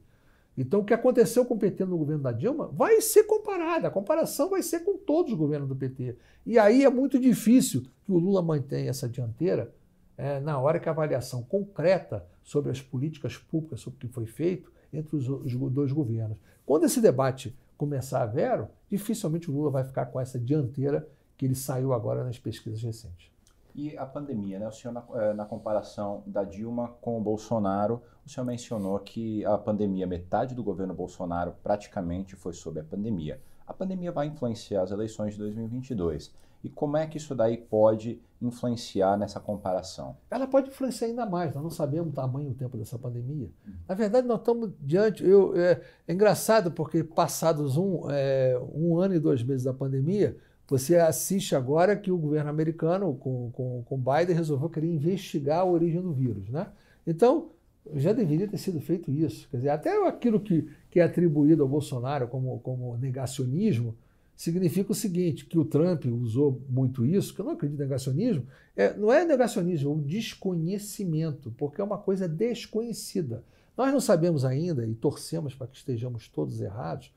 [0.56, 3.90] Então, o que aconteceu com o PT no governo da Dilma vai ser comparado, a
[3.90, 6.16] comparação vai ser com todos os governos do PT.
[6.46, 9.72] E aí é muito difícil que o Lula mantenha essa dianteira
[10.16, 14.26] é, na hora que a avaliação concreta sobre as políticas públicas, sobre o que foi
[14.26, 16.38] feito entre os, os dois governos.
[16.64, 21.44] Quando esse debate começar a vero, dificilmente o Lula vai ficar com essa dianteira que
[21.44, 23.34] ele saiu agora nas pesquisas recentes.
[23.74, 24.68] E a pandemia, né?
[24.68, 29.44] O senhor, na, eh, na, comparação da Dilma com o Bolsonaro, o senhor mencionou que
[29.44, 33.40] a pandemia, metade do governo Bolsonaro praticamente foi sobre a pandemia.
[33.66, 36.32] A pandemia vai influenciar as eleições de 2022.
[36.62, 40.16] E como é que isso daí pode influenciar nessa comparação?
[40.30, 41.54] Ela pode influenciar ainda mais.
[41.54, 43.50] Nós não sabemos o tamanho e o tempo dessa pandemia.
[43.66, 43.74] Uhum.
[43.86, 45.22] Na verdade, nós estamos diante.
[45.22, 50.38] Eu, é, é engraçado porque, passados um, é, um ano e dois meses da pandemia,
[50.66, 55.64] você assiste agora que o governo americano, com, com, com Biden, resolveu querer investigar a
[55.66, 56.48] origem do vírus.
[56.48, 56.66] Né?
[57.06, 57.50] Então,
[57.92, 59.48] já deveria ter sido feito isso.
[59.50, 63.94] Quer dizer, até aquilo que, que é atribuído ao Bolsonaro como, como negacionismo,
[64.36, 68.46] significa o seguinte, que o Trump usou muito isso, que eu não acredito em negacionismo,
[68.74, 73.44] é, não é negacionismo, é um desconhecimento, porque é uma coisa desconhecida.
[73.76, 77.12] Nós não sabemos ainda, e torcemos para que estejamos todos errados,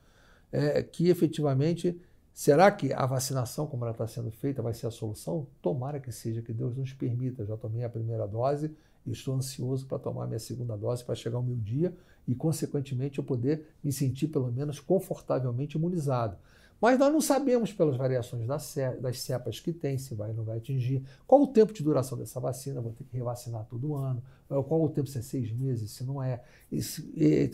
[0.52, 2.00] é, que efetivamente,
[2.34, 5.48] será que a vacinação, como ela está sendo feita, vai ser a solução?
[5.62, 7.46] Tomara que seja, que Deus nos permita.
[7.46, 8.72] Já tomei a primeira dose
[9.12, 11.96] estou ansioso para tomar minha segunda dose para chegar o meu dia
[12.28, 16.38] e, consequentemente, eu poder me sentir pelo menos confortavelmente imunizado.
[16.80, 20.58] Mas nós não sabemos pelas variações das cepas que tem, se vai ou não vai
[20.58, 24.84] atingir, qual o tempo de duração dessa vacina, vou ter que revacinar todo ano, qual
[24.84, 26.44] o tempo, se é seis meses, se não é,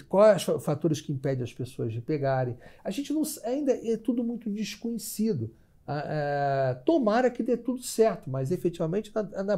[0.09, 2.57] quais os fatores que impedem as pessoas de pegarem.
[2.83, 5.49] A gente não, ainda é tudo muito desconhecido.
[5.87, 9.11] É, tomara que dê tudo certo, mas efetivamente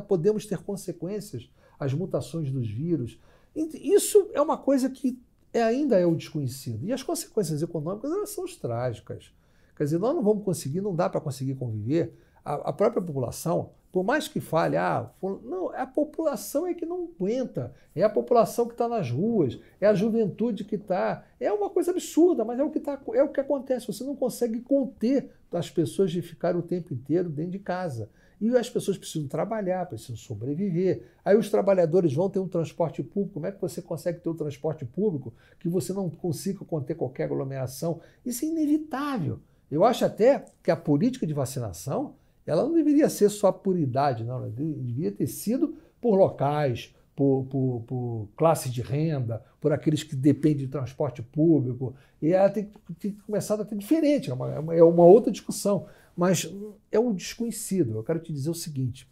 [0.07, 3.19] podemos ter consequências, as mutações dos vírus.
[3.55, 5.19] Isso é uma coisa que
[5.53, 6.85] é, ainda é o desconhecido.
[6.85, 9.31] E as consequências econômicas elas são trágicas.
[9.75, 12.13] Quer dizer, nós não vamos conseguir, não dá para conseguir conviver.
[12.43, 15.09] A, a, própria população, por mais que fale, ah,
[15.43, 19.87] não, a população é que não aguenta, é a população que está nas ruas, é
[19.87, 21.25] a juventude que está.
[21.39, 23.87] É uma coisa absurda, mas é o que tá, é o que acontece.
[23.87, 28.09] Você não consegue conter as pessoas de ficar o tempo inteiro dentro de casa.
[28.45, 31.01] E as pessoas precisam trabalhar, precisam sobreviver.
[31.23, 33.33] Aí os trabalhadores vão ter um transporte público.
[33.33, 37.23] Como é que você consegue ter um transporte público que você não consiga conter qualquer
[37.23, 37.99] aglomeração?
[38.23, 39.39] Isso é inevitável.
[39.71, 42.13] Eu acho até que a política de vacinação
[42.45, 44.35] ela não deveria ser só por idade, não.
[44.35, 50.15] Ela deveria ter sido por locais, por, por, por, classe de renda, por aqueles que
[50.15, 51.95] dependem de transporte público.
[52.21, 55.87] E ela tem, tem começado a ter diferente, é uma, é uma outra discussão.
[56.15, 56.51] Mas
[56.91, 57.95] é um desconhecido.
[57.97, 59.07] Eu quero te dizer o seguinte: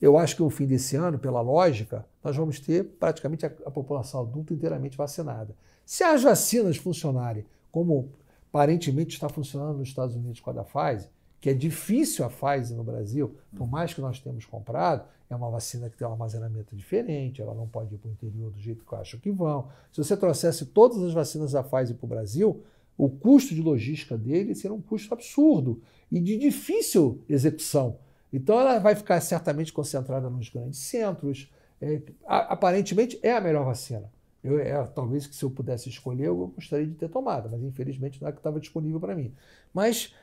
[0.00, 3.70] eu acho que no fim desse ano, pela lógica, nós vamos ter praticamente a, a
[3.70, 5.56] população adulta inteiramente vacinada.
[5.84, 8.10] Se as vacinas funcionarem como
[8.50, 11.10] aparentemente está funcionando nos Estados Unidos com a da Pfizer,
[11.40, 15.50] que é difícil a Pfizer no Brasil, por mais que nós tenhamos comprado, é uma
[15.50, 18.84] vacina que tem um armazenamento diferente, ela não pode ir para o interior do jeito
[18.84, 19.68] que eu acho que vão.
[19.92, 22.62] Se você trouxesse todas as vacinas da Pfizer para o Brasil,
[22.96, 27.98] o custo de logística dele seria um custo absurdo e de difícil execução.
[28.32, 31.50] Então ela vai ficar certamente concentrada nos grandes centros.
[31.80, 34.10] É, aparentemente é a melhor vacina.
[34.42, 38.20] Eu, é, talvez que se eu pudesse escolher, eu gostaria de ter tomado, mas infelizmente
[38.20, 39.34] não é que estava disponível para mim.
[39.74, 40.14] Mas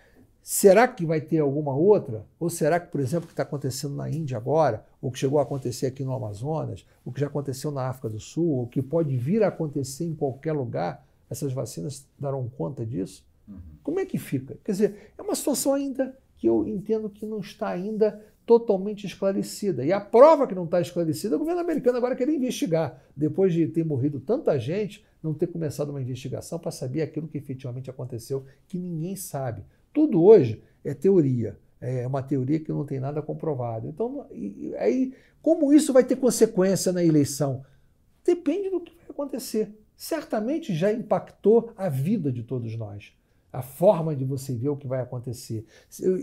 [0.42, 2.26] será que vai ter alguma outra?
[2.40, 5.40] Ou será que, por exemplo, o que está acontecendo na Índia agora, ou que chegou
[5.40, 8.82] a acontecer aqui no Amazonas, o que já aconteceu na África do Sul, ou que
[8.82, 13.26] pode vir a acontecer em qualquer lugar, essas vacinas darão conta disso?
[13.48, 13.60] Uhum.
[13.84, 14.58] Como é que fica?
[14.64, 19.84] Quer dizer, é uma situação ainda que eu entendo que não está ainda totalmente esclarecida.
[19.86, 23.02] E a prova que não está esclarecida, o governo americano agora quer investigar.
[23.16, 27.38] Depois de ter morrido tanta gente, não ter começado uma investigação para saber aquilo que
[27.38, 29.64] efetivamente aconteceu, que ninguém sabe.
[29.94, 31.58] Tudo hoje é teoria.
[31.82, 33.88] É uma teoria que não tem nada comprovado.
[33.88, 34.28] Então,
[34.78, 37.64] aí, como isso vai ter consequência na eleição?
[38.24, 43.14] Depende do que vai acontecer certamente já impactou a vida de todos nós.
[43.52, 45.66] A forma de você ver o que vai acontecer.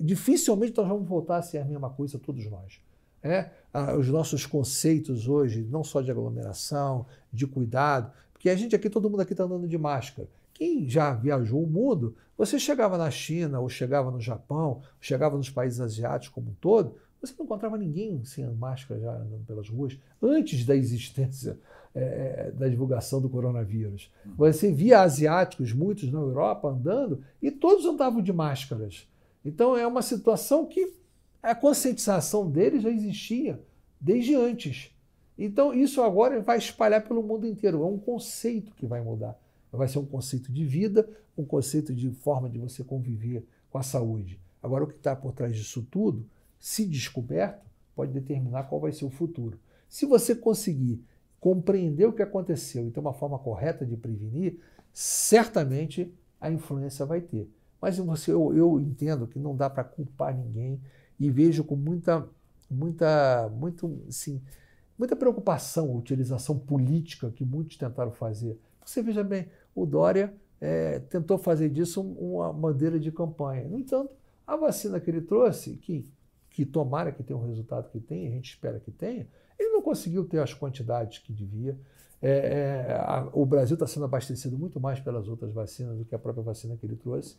[0.02, 2.80] Dificilmente nós vamos voltar a ser a mesma coisa, todos nós.
[3.22, 3.50] É?
[3.98, 9.08] Os nossos conceitos hoje, não só de aglomeração, de cuidado, porque a gente aqui, todo
[9.08, 10.28] mundo aqui está andando de máscara.
[10.52, 15.48] Quem já viajou o mundo, você chegava na China, ou chegava no Japão, chegava nos
[15.48, 19.96] países asiáticos como um todo, você não encontrava ninguém sem máscara já andando pelas ruas,
[20.20, 21.58] antes da existência
[21.94, 24.10] é, da divulgação do coronavírus.
[24.36, 29.08] Você via asiáticos, muitos na Europa, andando, e todos andavam de máscaras.
[29.44, 30.94] Então é uma situação que
[31.42, 33.60] a conscientização deles já existia
[34.00, 34.90] desde antes.
[35.38, 37.82] Então isso agora vai espalhar pelo mundo inteiro.
[37.82, 39.38] É um conceito que vai mudar.
[39.70, 43.82] Vai ser um conceito de vida, um conceito de forma de você conviver com a
[43.82, 44.38] saúde.
[44.62, 46.24] Agora, o que está por trás disso tudo,
[46.62, 49.58] se descoberto, pode determinar qual vai ser o futuro.
[49.88, 51.04] Se você conseguir
[51.40, 54.60] compreender o que aconteceu e ter uma forma correta de prevenir,
[54.92, 57.50] certamente a influência vai ter.
[57.80, 60.80] Mas você, eu, eu entendo que não dá para culpar ninguém
[61.18, 62.28] e vejo com muita,
[62.70, 64.40] muita, muito, assim,
[64.96, 68.56] muita preocupação a utilização política que muitos tentaram fazer.
[68.84, 73.68] Você veja bem, o Dória é, tentou fazer disso uma bandeira de campanha.
[73.68, 74.14] No entanto,
[74.46, 76.08] a vacina que ele trouxe, que,
[76.52, 79.26] que tomara que tenha o resultado que tem, a gente espera que tenha,
[79.58, 81.78] ele não conseguiu ter as quantidades que devia.
[82.20, 86.14] É, é, a, o Brasil está sendo abastecido muito mais pelas outras vacinas do que
[86.14, 87.36] a própria vacina que ele trouxe.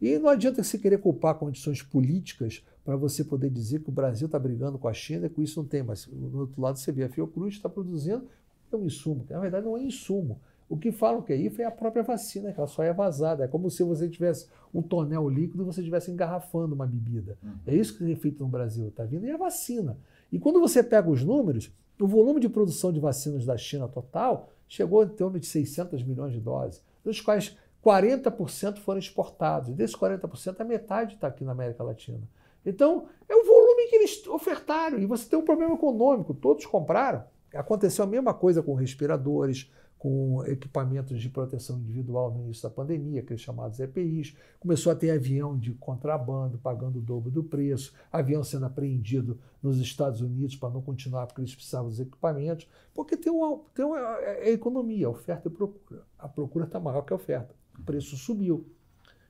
[0.00, 4.26] E não adianta se querer culpar condições políticas para você poder dizer que o Brasil
[4.26, 5.82] está brigando com a China e com isso não tem.
[5.82, 8.26] Mas, do outro lado, você vê a Fiocruz está produzindo
[8.72, 9.24] é um insumo.
[9.30, 10.40] Na verdade, não é insumo.
[10.68, 13.44] O que falam que é isso é a própria vacina, que ela só é vazada.
[13.44, 17.36] É como se você tivesse um tonel líquido e você estivesse engarrafando uma bebida.
[17.42, 17.52] Uhum.
[17.66, 18.88] É isso que é feito no Brasil.
[18.88, 19.98] Está vindo e é a vacina.
[20.32, 24.48] E quando você pega os números, o volume de produção de vacinas da China total
[24.66, 29.68] chegou em torno de 600 milhões de doses, dos quais 40% foram exportados.
[29.68, 32.22] E desses 40%, a metade está aqui na América Latina.
[32.64, 34.98] Então, é o volume que eles ofertaram.
[34.98, 37.24] E você tem um problema econômico, todos compraram.
[37.52, 39.70] Aconteceu a mesma coisa com respiradores,
[40.04, 44.36] com equipamentos de proteção individual no início da pandemia, aqueles chamados EPIs.
[44.60, 49.78] Começou a ter avião de contrabando pagando o dobro do preço, avião sendo apreendido nos
[49.78, 53.98] Estados Unidos para não continuar porque eles precisavam dos equipamentos, porque tem uma, tem uma
[54.18, 56.02] é, é economia, oferta e procura.
[56.18, 57.54] A procura está maior que a oferta.
[57.78, 58.66] O preço subiu.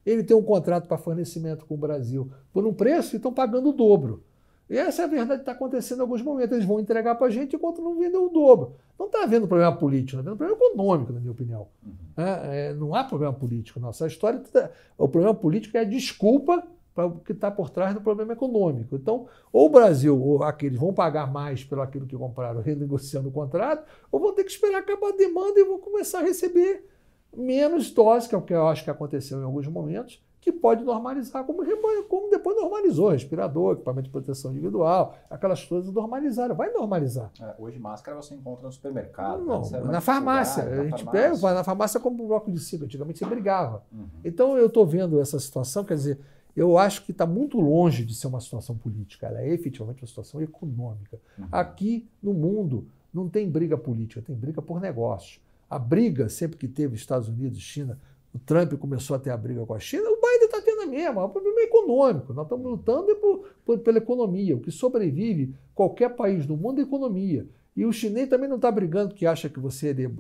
[0.05, 3.69] Ele tem um contrato para fornecimento com o Brasil por um preço e estão pagando
[3.69, 4.25] o dobro.
[4.69, 6.53] E essa é a verdade que está acontecendo em alguns momentos.
[6.53, 8.77] Eles vão entregar para a gente enquanto não vendeu o dobro.
[8.99, 11.69] Não está havendo problema político, está havendo problema econômico, na minha opinião.
[11.85, 12.25] Uhum.
[12.25, 13.79] É, é, não há problema político.
[13.79, 17.93] Nossa história, tá, o problema político é a desculpa para o que está por trás
[17.93, 18.95] do problema econômico.
[18.95, 23.33] Então, ou o Brasil ou aqueles vão pagar mais pelo aquilo que compraram renegociando o
[23.33, 26.89] contrato, ou vão ter que esperar acabar a demanda e vão começar a receber
[27.37, 30.85] menos doses, que é o que eu acho que aconteceu em alguns momentos, que pode
[30.85, 31.65] normalizar, como,
[32.07, 37.31] como depois normalizou, respirador, equipamento de proteção individual, aquelas coisas normalizaram, vai normalizar.
[37.41, 39.43] É, hoje máscara você encontra no supermercado.
[39.43, 40.63] Não, na farmácia.
[40.63, 41.29] Lugar, a gente farmácia.
[41.29, 43.83] pega, vai na farmácia como um bloco de cinco, antigamente você brigava.
[43.91, 44.07] Uhum.
[44.23, 46.21] Então eu estou vendo essa situação, quer dizer,
[46.55, 50.09] eu acho que está muito longe de ser uma situação política, ela é efetivamente uma
[50.09, 51.19] situação econômica.
[51.39, 51.49] Uhum.
[51.51, 55.41] Aqui no mundo não tem briga política, tem briga por negócio.
[55.71, 57.99] A briga, sempre que teve Estados Unidos, China,
[58.35, 60.87] o Trump começou a ter a briga com a China, o Biden está tendo a
[60.87, 61.25] mesma.
[61.25, 62.35] O problema é econômico.
[62.35, 64.57] Nós estamos lutando por, por, pela economia.
[64.57, 67.47] O que sobrevive qualquer país do mundo é economia.
[67.77, 70.11] E o chinês também não está brigando porque acha que você iria,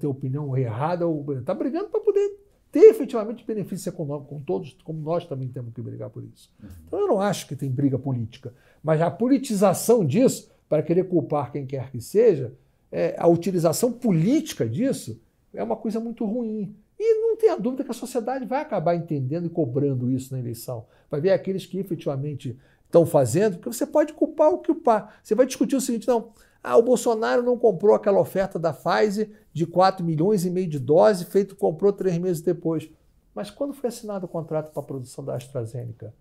[0.00, 1.04] ter opinião errada.
[1.38, 2.40] Está brigando para poder
[2.72, 6.50] ter efetivamente benefício econômico, com todos, como nós também temos que brigar por isso.
[6.60, 6.68] Uhum.
[6.88, 11.52] Então eu não acho que tem briga política, mas a politização disso, para querer culpar
[11.52, 12.54] quem quer que seja,
[12.90, 15.20] é, a utilização política disso
[15.52, 16.74] é uma coisa muito ruim.
[17.04, 20.86] E não tenha dúvida que a sociedade vai acabar entendendo e cobrando isso na eleição.
[21.10, 25.18] Vai ver aqueles que efetivamente estão fazendo, porque você pode culpar o que culpar.
[25.20, 29.32] Você vai discutir o seguinte, não, ah, o Bolsonaro não comprou aquela oferta da Pfizer
[29.52, 32.88] de 4 milhões e meio de doses, feito comprou três meses depois.
[33.34, 36.14] Mas quando foi assinado o contrato para a produção da AstraZeneca?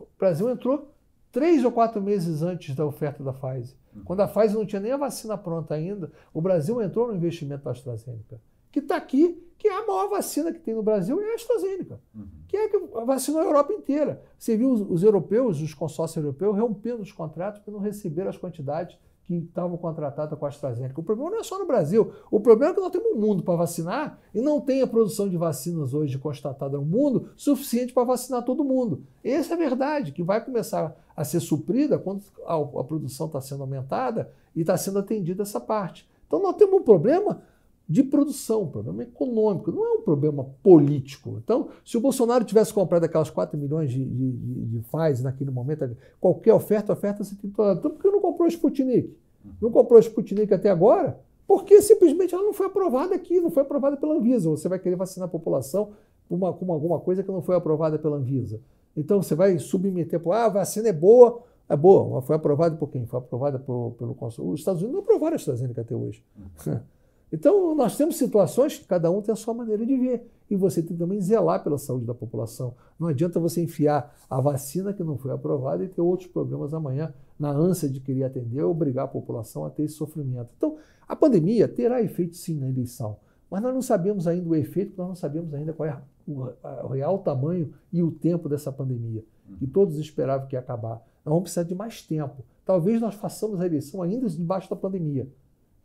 [0.00, 0.94] O Brasil entrou
[1.30, 3.76] três ou quatro meses antes da oferta da Pfizer.
[4.06, 7.64] Quando a Pfizer não tinha nem a vacina pronta ainda, o Brasil entrou no investimento
[7.64, 8.40] da AstraZeneca,
[8.72, 12.00] que está aqui, que é a maior vacina que tem no Brasil, é a AstraZeneca,
[12.12, 12.26] uhum.
[12.48, 14.20] que é a vacina a Europa inteira.
[14.36, 18.36] Você viu os, os europeus, os consórcios europeus, rompendo os contratos porque não receberam as
[18.36, 21.00] quantidades que estavam contratadas com a AstraZeneca.
[21.00, 22.12] O problema não é só no Brasil.
[22.30, 25.28] O problema é que nós temos um mundo para vacinar e não tem a produção
[25.28, 29.04] de vacinas hoje constatada no mundo suficiente para vacinar todo mundo.
[29.22, 33.40] Essa é a verdade, que vai começar a ser suprida quando a, a produção está
[33.40, 36.10] sendo aumentada e está sendo atendida essa parte.
[36.26, 37.42] Então nós temos um problema
[37.88, 41.38] de produção, um problema econômico, não é um problema político.
[41.42, 45.50] Então, se o Bolsonaro tivesse comprado aquelas 4 milhões de, de, de, de Pfizer naquele
[45.50, 47.78] momento, qualquer oferta, oferta tem toda.
[47.78, 49.14] Então, por que não comprou o Sputnik?
[49.60, 51.18] Não comprou o Sputnik até agora?
[51.46, 54.48] Porque simplesmente ela não foi aprovada aqui, não foi aprovada pela Anvisa.
[54.48, 55.90] Você vai querer vacinar a população
[56.28, 58.60] com, uma, com alguma coisa que não foi aprovada pela Anvisa.
[58.96, 63.06] Então você vai submeter, ah, a vacina é boa, é boa, foi aprovada por quem?
[63.06, 64.48] Foi aprovada por, pelo Conselho.
[64.48, 66.22] Os Estados Unidos não aprovaram a AstraZeneca até hoje.
[67.32, 70.30] Então, nós temos situações que cada um tem a sua maneira de ver.
[70.50, 72.74] E você tem também zelar pela saúde da população.
[73.00, 77.14] Não adianta você enfiar a vacina que não foi aprovada e ter outros problemas amanhã,
[77.38, 80.50] na ânsia de querer atender, obrigar a população a ter esse sofrimento.
[80.58, 80.76] Então,
[81.08, 83.16] a pandemia terá efeito sim na eleição,
[83.50, 87.18] mas nós não sabemos ainda o efeito, nós não sabemos ainda qual é o real
[87.18, 89.24] tamanho e o tempo dessa pandemia.
[89.60, 91.02] E todos esperavam que ia acabar.
[91.24, 92.44] Nós vamos precisar de mais tempo.
[92.64, 95.28] Talvez nós façamos a eleição ainda debaixo da pandemia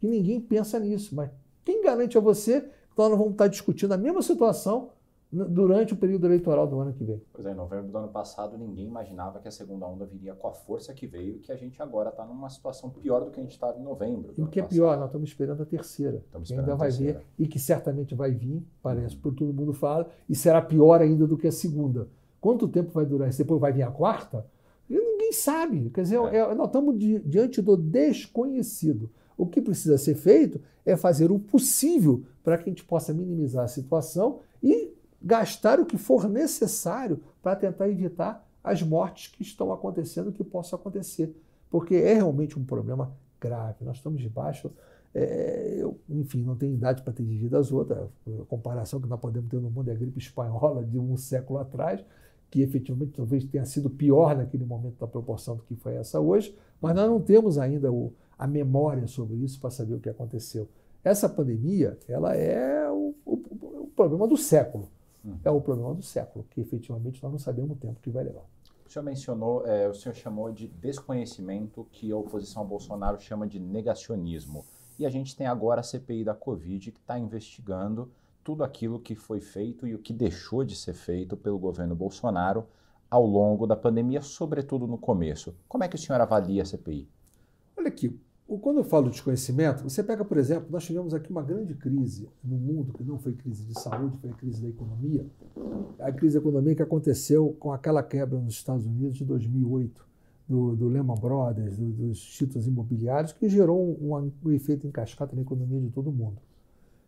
[0.07, 1.15] ninguém pensa nisso.
[1.15, 1.29] Mas
[1.63, 4.89] quem garante a você que nós não vamos estar discutindo a mesma situação
[5.31, 7.21] durante o período eleitoral do ano que vem?
[7.33, 10.47] Pois é, em novembro do ano passado ninguém imaginava que a segunda onda viria com
[10.47, 13.39] a força que veio e que a gente agora está numa situação pior do que
[13.39, 14.33] a gente estava em novembro.
[14.37, 16.23] E o que é pior, nós estamos esperando a terceira.
[16.25, 19.21] Estamos esperando ainda vai vir e que certamente vai vir, parece, uhum.
[19.21, 22.07] por todo mundo fala, e será pior ainda do que a segunda.
[22.39, 23.39] Quanto tempo vai durar isso?
[23.39, 24.45] Depois vai vir a quarta?
[24.89, 25.89] E ninguém sabe.
[25.89, 26.37] Quer dizer, é.
[26.37, 29.09] É, nós estamos di diante do desconhecido.
[29.37, 33.65] O que precisa ser feito é fazer o possível para que a gente possa minimizar
[33.65, 39.71] a situação e gastar o que for necessário para tentar evitar as mortes que estão
[39.71, 41.33] acontecendo, que possam acontecer.
[41.69, 43.83] Porque é realmente um problema grave.
[43.83, 44.71] Nós estamos debaixo.
[45.13, 48.09] É, eu, enfim, não tenho idade para ter vivido as outras.
[48.41, 51.59] A comparação que nós podemos ter no mundo é a gripe espanhola de um século
[51.59, 52.03] atrás,
[52.49, 56.55] que efetivamente talvez tenha sido pior naquele momento da proporção do que foi essa hoje,
[56.81, 60.67] mas nós não temos ainda o, a memória sobre isso para saber o que aconteceu.
[61.03, 63.33] Essa pandemia, ela é o, o,
[63.83, 64.89] o problema do século.
[65.23, 65.39] Uhum.
[65.43, 68.45] É o problema do século, que efetivamente nós não sabemos o tempo que vai levar.
[68.85, 73.45] O senhor mencionou, é, o senhor chamou de desconhecimento que a oposição ao Bolsonaro chama
[73.45, 74.65] de negacionismo.
[74.97, 78.09] E a gente tem agora a CPI da Covid que está investigando
[78.43, 82.65] tudo aquilo que foi feito e o que deixou de ser feito pelo governo Bolsonaro
[83.11, 85.53] ao longo da pandemia, sobretudo no começo.
[85.67, 87.09] Como é que o senhor avalia a CPI?
[87.77, 88.17] Olha aqui,
[88.47, 92.29] quando eu falo de desconhecimento, você pega, por exemplo, nós tivemos aqui uma grande crise
[92.41, 95.25] no mundo, que não foi crise de saúde, foi a crise da economia.
[95.99, 100.07] A crise da economia que aconteceu com aquela quebra nos Estados Unidos de 2008,
[100.47, 105.35] do, do Lehman Brothers, do, dos títulos imobiliários, que gerou um, um, efeito em cascata
[105.35, 106.37] na economia de todo mundo.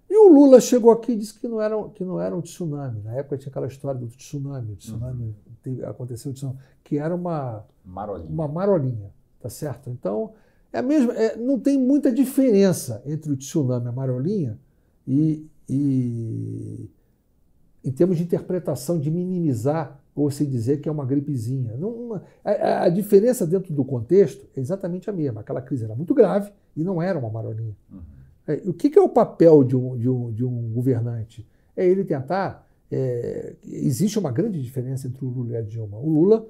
[0.10, 3.02] E o Lula chegou aqui e disse que não era, que não era um tsunami.
[3.02, 5.34] Na época tinha aquela história do tsunami, o tsunami uhum.
[5.64, 8.30] teve, aconteceu o tsunami, que era uma marolinha.
[8.30, 9.90] uma marolinha, tá certo?
[9.90, 10.34] Então,
[10.72, 14.60] é a mesma, é, não tem muita diferença entre o tsunami a marolinha
[15.08, 16.90] e, e
[17.84, 21.76] em termos de interpretação, de minimizar ou se dizer que é uma gripezinha.
[21.78, 25.42] Não, a, a, diferença dentro do contexto é exatamente a mesma.
[25.42, 27.76] Aquela crise era muito grave e não era uma marolinha.
[27.92, 28.00] Uhum.
[28.48, 31.48] É, o que, que, é o papel de um, de um, de um governante?
[31.76, 32.68] É ele tentar.
[32.92, 35.98] É, existe uma grande diferença entre o Lula e a Dilma.
[35.98, 36.48] O Lula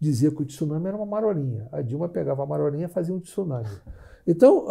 [0.00, 1.68] dizia que o tsunami era uma marolinha.
[1.72, 3.68] A Dilma pegava a marolinha e fazia um tsunami.
[4.26, 4.66] Então,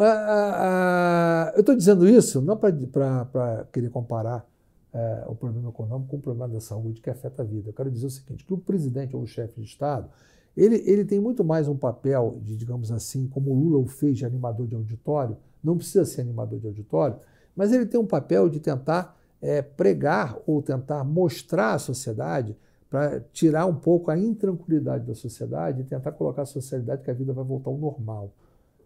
[1.53, 4.45] eu estou dizendo isso não para querer comparar
[4.93, 7.69] é, o problema econômico com o problema da saúde que afeta a vida.
[7.69, 10.09] Eu quero dizer o seguinte, que o presidente ou o chefe de Estado,
[10.55, 14.17] ele, ele tem muito mais um papel de, digamos assim, como o Lula o fez
[14.17, 17.17] de animador de auditório, não precisa ser animador de auditório,
[17.53, 22.55] mas ele tem um papel de tentar é, pregar ou tentar mostrar à sociedade
[22.89, 27.13] para tirar um pouco a intranquilidade da sociedade e tentar colocar a sociedade que a
[27.13, 28.31] vida vai voltar ao normal.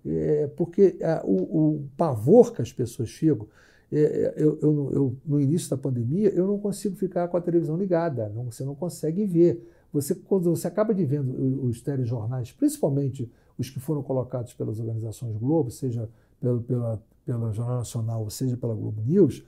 [0.05, 1.35] É, porque é, o,
[1.75, 3.47] o, pavor que as pessoas ficam,
[3.91, 7.75] é, eu, eu, eu, no início da pandemia, eu não consigo ficar com a televisão
[7.75, 9.67] ligada, não, você não consegue ver.
[9.91, 15.35] Você, quando você acaba de vendo os telejornais, principalmente os que foram colocados pelas organizações
[15.35, 16.07] Globo, seja
[16.39, 19.43] pelo, pela, pela Jornal Nacional, seja pela Globo News,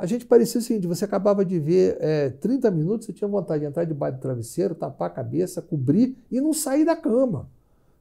[0.00, 3.60] a gente parecia o seguinte: você acabava de ver é, 30 minutos, você tinha vontade
[3.60, 7.48] de entrar debaixo do travesseiro, tapar a cabeça, cobrir e não sair da cama.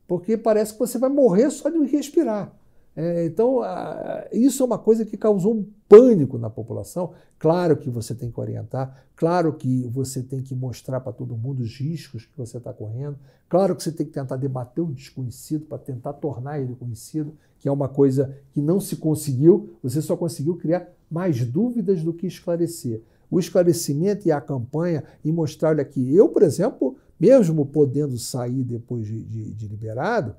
[0.08, 2.54] Porque parece que você vai morrer só de respirar.
[2.96, 7.12] É, então, a, isso é uma coisa que causou um pânico na população.
[7.38, 11.62] Claro que você tem que orientar, claro que você tem que mostrar para todo mundo
[11.62, 15.66] os riscos que você está correndo, claro que você tem que tentar debater o desconhecido
[15.66, 20.18] para tentar tornar ele conhecido, que é uma coisa que não se conseguiu, você só
[20.18, 23.02] conseguiu criar mais dúvidas do que esclarecer.
[23.30, 28.64] O esclarecimento e a campanha e mostrar, olha aqui, eu, por exemplo, mesmo podendo sair
[28.64, 30.36] depois de, de, de liberado,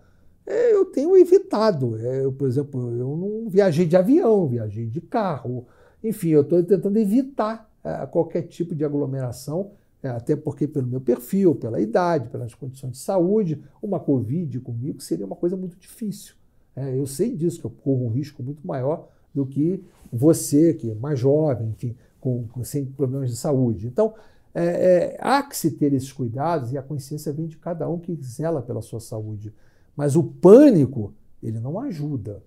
[0.47, 1.97] é, eu tenho evitado.
[1.99, 5.67] É, eu, por exemplo, eu não viajei de avião, viajei de carro.
[6.03, 11.01] Enfim, eu estou tentando evitar é, qualquer tipo de aglomeração, é, até porque pelo meu
[11.01, 16.35] perfil, pela idade, pelas condições de saúde, uma Covid comigo seria uma coisa muito difícil.
[16.75, 20.91] É, eu sei disso, que eu corro um risco muito maior do que você, que
[20.91, 23.87] é mais jovem, enfim, com, com sem problemas de saúde.
[23.87, 24.15] Então,
[24.55, 27.99] é, é, há que se ter esses cuidados e a consciência vem de cada um
[27.99, 29.55] que zela pela sua saúde.
[29.97, 32.43] Mas o pânico, ele não ajuda.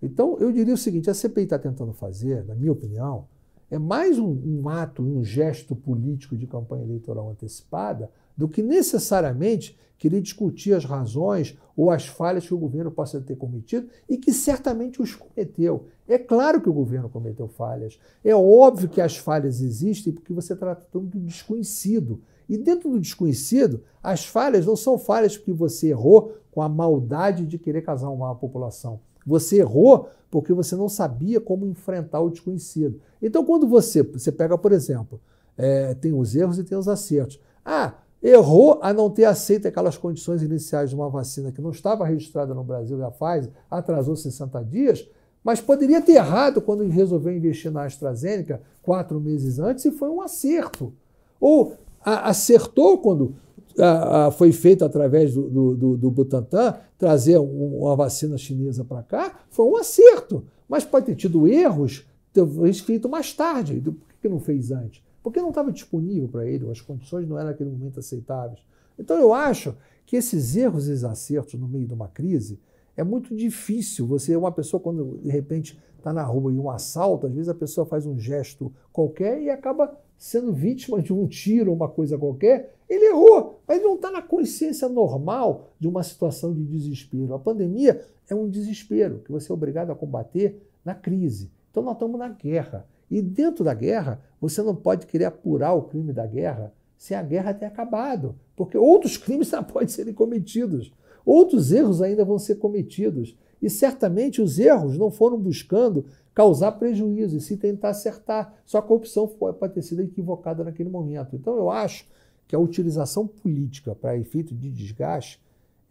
[0.00, 3.26] Então, eu diria o seguinte: a CPI está tentando fazer, na minha opinião,
[3.70, 9.76] é mais um, um ato, um gesto político de campanha eleitoral antecipada do que necessariamente
[9.98, 14.32] querer discutir as razões ou as falhas que o governo possa ter cometido e que
[14.32, 15.86] certamente os cometeu.
[16.06, 17.98] É claro que o governo cometeu falhas.
[18.24, 22.22] É óbvio que as falhas existem porque você está tratando do desconhecido.
[22.48, 27.44] E dentro do desconhecido, as falhas não são falhas porque você errou com a maldade
[27.44, 29.00] de querer casar uma população.
[29.26, 33.00] Você errou porque você não sabia como enfrentar o desconhecido.
[33.20, 35.20] Então, quando você, você pega, por exemplo,
[35.56, 37.40] é, tem os erros e tem os acertos.
[37.64, 42.04] Ah, errou a não ter aceito aquelas condições iniciais de uma vacina que não estava
[42.04, 45.08] registrada no Brasil e a Pfizer atrasou 60 dias,
[45.42, 50.20] mas poderia ter errado quando resolveu investir na AstraZeneca quatro meses antes e foi um
[50.20, 50.92] acerto.
[51.40, 53.34] Ou a, acertou quando
[53.78, 58.84] a, a, foi feito através do, do, do, do Butantan trazer um, uma vacina chinesa
[58.84, 60.44] para cá, foi um acerto.
[60.68, 63.80] Mas pode ter tido erros, talvez feito mais tarde.
[63.80, 65.02] Por que não fez antes?
[65.22, 68.60] Porque não estava disponível para ele, as condições não eram naquele momento aceitáveis.
[68.98, 69.74] Então eu acho
[70.06, 72.58] que esses erros e desacertos no meio de uma crise
[72.96, 74.06] é muito difícil.
[74.06, 77.54] Você, uma pessoa, quando de repente está na rua e um assalto, às vezes a
[77.54, 82.74] pessoa faz um gesto qualquer e acaba sendo vítima de um tiro, uma coisa qualquer.
[82.88, 87.34] Ele errou, mas não está na consciência normal de uma situação de desespero.
[87.34, 91.50] A pandemia é um desespero que você é obrigado a combater na crise.
[91.70, 92.86] Então nós estamos na guerra.
[93.10, 97.22] E dentro da guerra, você não pode querer apurar o crime da guerra sem a
[97.22, 100.92] guerra ter acabado, porque outros crimes ainda podem ser cometidos,
[101.24, 103.36] outros erros ainda vão ser cometidos.
[103.60, 108.54] E certamente os erros não foram buscando causar prejuízo, e sim tentar acertar.
[108.64, 111.34] Só a opção pode ter sido equivocada naquele momento.
[111.34, 112.06] Então eu acho
[112.46, 115.42] que a utilização política para efeito de desgaste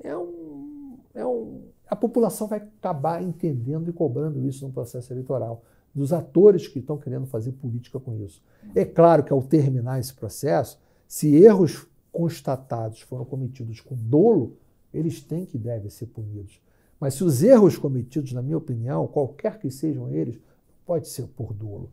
[0.02, 1.64] é um, é um.
[1.88, 5.64] A população vai acabar entendendo e cobrando isso no processo eleitoral
[5.98, 8.40] dos atores que estão querendo fazer política com isso.
[8.76, 14.56] É claro que ao terminar esse processo, se erros constatados foram cometidos com dolo,
[14.94, 16.62] eles têm que devem ser punidos.
[17.00, 20.40] Mas se os erros cometidos, na minha opinião, qualquer que sejam eles,
[20.86, 21.90] pode ser por dolo.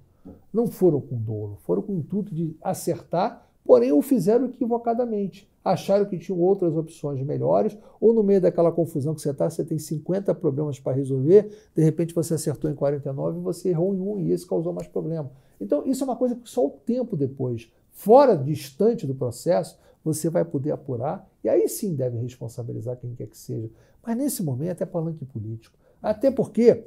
[0.52, 6.04] Não foram com dolo, foram com o intuito de acertar, porém o fizeram equivocadamente acharam
[6.04, 9.78] que tinham outras opções melhores, ou no meio daquela confusão que você está, você tem
[9.78, 14.18] 50 problemas para resolver, de repente você acertou em 49 e você errou em um,
[14.20, 15.30] e esse causou mais problema.
[15.58, 20.28] Então, isso é uma coisa que só o tempo depois, fora, distante do processo, você
[20.28, 23.70] vai poder apurar, e aí sim deve responsabilizar quem quer que seja.
[24.04, 25.78] Mas nesse momento é palanque político.
[26.02, 26.84] Até porque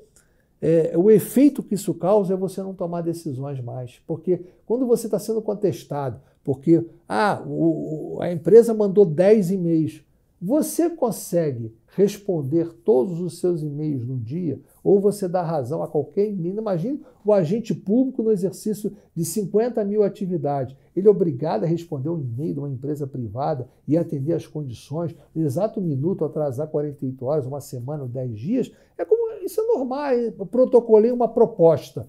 [0.62, 4.00] é, o efeito que isso causa é você não tomar decisões mais.
[4.06, 10.02] Porque quando você está sendo contestado, porque ah, o, a empresa mandou 10 e-mails.
[10.42, 16.30] Você consegue responder todos os seus e-mails no dia, ou você dá razão a qualquer
[16.30, 16.60] e-mail.
[16.60, 20.74] Imagine o agente público no exercício de 50 mil atividades.
[20.96, 25.14] Ele é obrigado a responder um e-mail de uma empresa privada e atender as condições,
[25.36, 28.72] no exato minuto, atrasar 48 horas, uma semana, 10 dias.
[28.98, 30.14] É como isso é normal.
[30.50, 32.08] Protocolei uma proposta.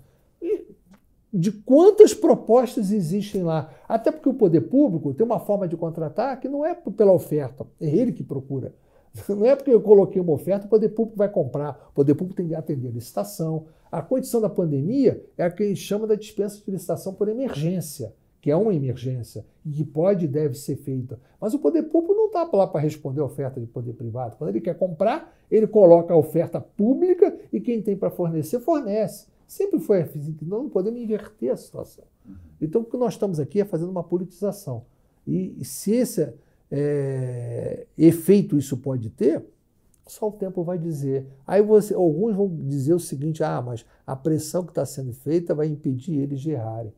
[1.32, 3.70] De quantas propostas existem lá.
[3.86, 7.66] Até porque o poder público tem uma forma de contratar que não é pela oferta,
[7.80, 8.72] é ele que procura.
[9.28, 12.36] Não é porque eu coloquei uma oferta, o poder público vai comprar, o poder público
[12.36, 13.66] tem que atender a licitação.
[13.90, 17.28] A condição da pandemia é a que a gente chama da dispensa de licitação por
[17.28, 21.18] emergência, que é uma emergência e que pode e deve ser feita.
[21.40, 24.36] Mas o poder público não está lá para responder a oferta de poder privado.
[24.36, 29.26] Quando ele quer comprar, ele coloca a oferta pública e quem tem para fornecer, fornece.
[29.48, 32.04] Sempre foi assim, nós não podemos inverter a situação.
[32.60, 34.84] Então, o que nós estamos aqui é fazendo uma politização.
[35.26, 36.34] E se esse
[36.70, 39.42] é, efeito isso pode ter,
[40.06, 41.26] só o tempo vai dizer.
[41.46, 45.54] Aí você, alguns vão dizer o seguinte: ah, mas a pressão que está sendo feita
[45.54, 46.92] vai impedir eles de errarem.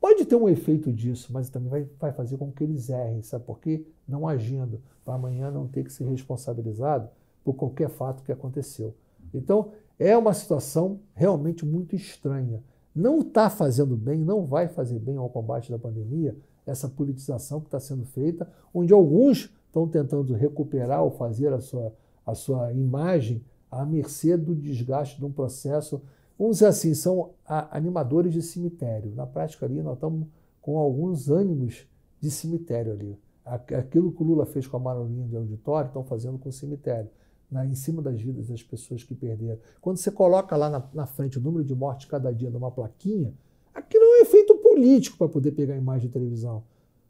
[0.00, 3.44] Pode ter um efeito disso, mas também vai, vai fazer com que eles errem, sabe
[3.44, 3.84] por quê?
[4.06, 7.08] Não agindo, para amanhã não ter que ser responsabilizado
[7.44, 8.94] por qualquer fato que aconteceu.
[9.32, 9.72] Então,
[10.08, 12.62] é uma situação realmente muito estranha.
[12.94, 16.36] Não está fazendo bem, não vai fazer bem ao combate da pandemia,
[16.66, 21.92] essa politização que está sendo feita, onde alguns estão tentando recuperar ou fazer a sua,
[22.26, 26.02] a sua imagem à mercê do desgaste de um processo.
[26.38, 29.12] Vamos dizer assim, são animadores de cemitério.
[29.14, 30.26] Na prática ali, nós estamos
[30.60, 31.86] com alguns ânimos
[32.20, 33.18] de cemitério ali.
[33.44, 37.08] Aquilo que o Lula fez com a Marolinha de auditório, estão fazendo com o cemitério
[37.52, 39.58] né, em cima das vidas das pessoas que perderam.
[39.80, 43.32] Quando você coloca lá na, na frente o número de mortes cada dia numa plaquinha,
[43.74, 46.64] aquilo é um efeito político para poder pegar a imagem de televisão.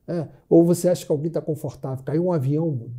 [0.07, 0.27] É.
[0.51, 2.91] Ou você acha que alguém está confortável, caiu um avião,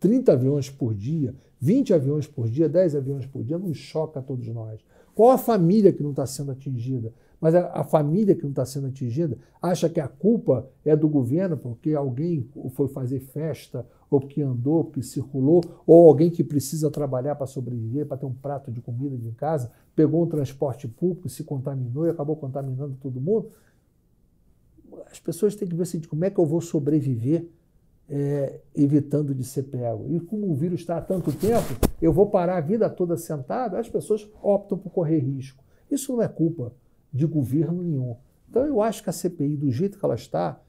[0.00, 4.22] 30 aviões por dia, 20 aviões por dia, 10 aviões por dia, não choca a
[4.22, 4.80] todos nós.
[5.14, 7.12] Qual a família que não está sendo atingida?
[7.40, 11.08] Mas a, a família que não está sendo atingida acha que a culpa é do
[11.08, 16.90] governo porque alguém foi fazer festa, ou porque andou, porque circulou, ou alguém que precisa
[16.90, 21.28] trabalhar para sobreviver, para ter um prato de comida de casa, pegou um transporte público,
[21.28, 23.50] se contaminou e acabou contaminando todo mundo.
[25.10, 27.46] As pessoas têm que ver assim, como é que eu vou sobreviver
[28.08, 30.06] é, evitando de ser pego.
[30.08, 31.66] E como o vírus está há tanto tempo,
[32.00, 35.62] eu vou parar a vida toda sentado, as pessoas optam por correr risco.
[35.90, 36.72] Isso não é culpa
[37.12, 38.16] de governo nenhum.
[38.48, 40.60] Então eu acho que a CPI, do jeito que ela está,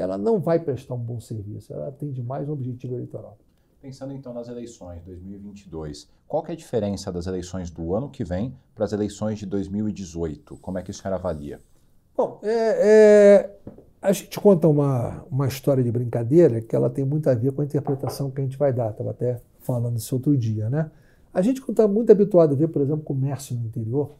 [0.00, 3.38] ela não vai prestar um bom serviço, ela atende mais um objetivo eleitoral.
[3.80, 8.08] Pensando então nas eleições de 2022, qual que é a diferença das eleições do ano
[8.08, 10.56] que vem para as eleições de 2018?
[10.56, 11.60] Como é que o senhor avalia?
[12.16, 13.56] Bom, é, é,
[14.02, 17.62] a gente conta uma, uma história de brincadeira que ela tem muito a ver com
[17.62, 18.90] a interpretação que a gente vai dar.
[18.90, 20.90] Estava até falando isso outro dia, né?
[21.32, 24.14] A gente está muito habituado a ver, por exemplo, comércio no interior,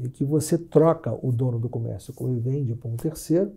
[0.00, 3.52] e que você troca o dono do comércio e vende para um terceiro.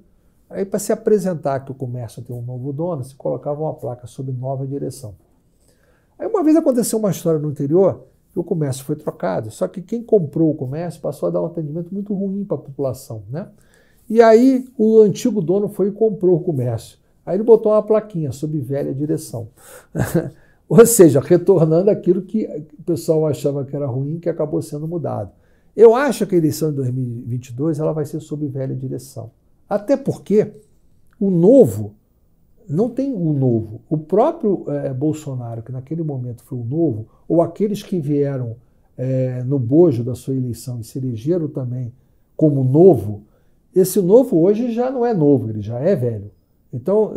[0.50, 4.08] Aí, para se apresentar que o comércio tem um novo dono, se colocava uma placa
[4.08, 5.14] sob nova direção.
[6.18, 9.82] Aí, uma vez aconteceu uma história no interior que o comércio foi trocado, só que
[9.82, 13.24] quem comprou o comércio passou a dar um atendimento muito ruim para a população.
[13.30, 13.48] Né?
[14.10, 16.98] E aí, o antigo dono foi e comprou o comércio.
[17.26, 19.50] Aí, ele botou uma plaquinha sob velha direção.
[20.70, 22.46] Ou seja, retornando aquilo que
[22.78, 25.32] o pessoal achava que era ruim, que acabou sendo mudado.
[25.76, 29.30] Eu acho que a eleição de 2022 ela vai ser sob velha direção.
[29.70, 30.54] Até porque
[31.20, 31.96] o novo
[32.70, 33.82] não tem o novo.
[33.90, 38.56] O próprio é, Bolsonaro, que naquele momento foi o novo, ou aqueles que vieram
[38.98, 41.94] é, no bojo da sua eleição e se elegeram também
[42.36, 43.24] como novo,
[43.76, 46.32] esse novo hoje já não é novo, ele já é velho.
[46.74, 47.14] Então,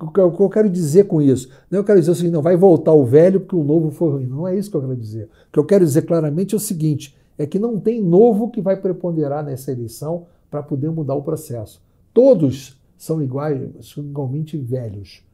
[0.00, 1.48] o que eu quero dizer com isso?
[1.70, 4.26] Não eu quero dizer assim, não vai voltar o velho porque o novo foi ruim.
[4.26, 5.24] Não é isso que eu quero dizer.
[5.48, 8.60] O que eu quero dizer claramente é o seguinte: é que não tem novo que
[8.60, 11.82] vai preponderar nessa eleição para poder mudar o processo.
[12.12, 15.24] Todos são iguais, são igualmente velhos.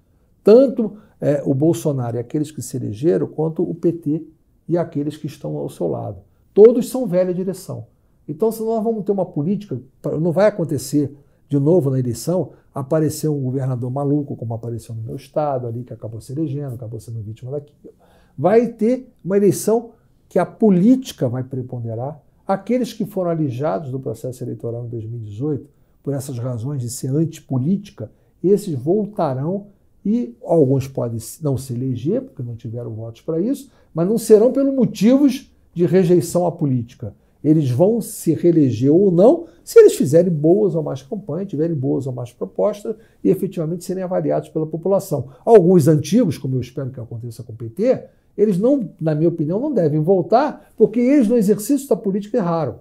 [0.44, 4.22] Tanto é, o Bolsonaro e aqueles que se elegeram, quanto o PT
[4.68, 6.20] e aqueles que estão ao seu lado.
[6.54, 7.86] Todos são velha direção.
[8.28, 9.80] Então, se nós vamos ter uma política,
[10.20, 11.12] não vai acontecer
[11.48, 15.92] de novo na eleição aparecer um governador maluco, como apareceu no meu estado ali, que
[15.92, 17.92] acabou se elegendo, acabou sendo vítima daquilo.
[18.36, 19.90] Vai ter uma eleição
[20.28, 22.22] que a política vai preponderar.
[22.48, 25.68] Aqueles que foram alijados do processo eleitoral em 2018,
[26.02, 28.10] por essas razões de ser antipolítica,
[28.42, 29.66] esses voltarão
[30.02, 34.50] e alguns podem não se eleger, porque não tiveram votos para isso, mas não serão
[34.50, 37.14] pelos motivos de rejeição à política.
[37.44, 42.06] Eles vão se reeleger ou não se eles fizerem boas ou más campanhas, tiverem boas
[42.06, 45.28] ou más propostas e efetivamente serem avaliados pela população.
[45.44, 48.06] Alguns antigos, como eu espero que aconteça com o PT,
[48.38, 52.76] eles não, na minha opinião, não devem voltar, porque eles no exercício da política erraram.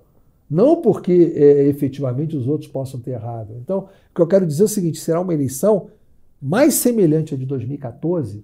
[0.49, 3.53] Não porque é, efetivamente os outros possam ter errado.
[3.61, 5.87] Então, o que eu quero dizer é o seguinte: será uma eleição
[6.41, 8.43] mais semelhante à de 2014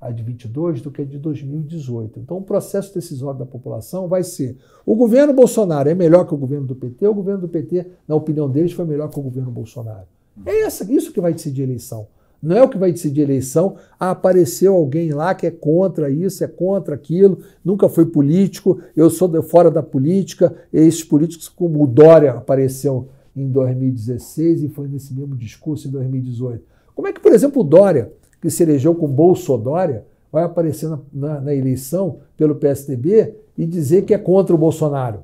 [0.00, 2.20] a de 22 do que a de 2018.
[2.20, 6.38] Então, o processo decisório da população vai ser: o governo Bolsonaro é melhor que o
[6.38, 9.22] governo do PT, ou o governo do PT, na opinião deles, foi melhor que o
[9.22, 10.06] governo Bolsonaro.
[10.46, 12.06] É essa, isso que vai decidir a eleição.
[12.40, 13.76] Não é o que vai decidir a eleição.
[13.98, 19.10] Ah, apareceu alguém lá que é contra isso, é contra aquilo, nunca foi político, eu
[19.10, 20.54] sou fora da política.
[20.72, 26.64] Esses políticos, como o Dória apareceu em 2016 e foi nesse mesmo discurso em 2018.
[26.94, 30.98] Como é que, por exemplo, o Dória, que se elegeu com Bolsodória, vai aparecer na,
[31.12, 35.20] na, na, eleição pelo PSDB e dizer que é contra o Bolsonaro?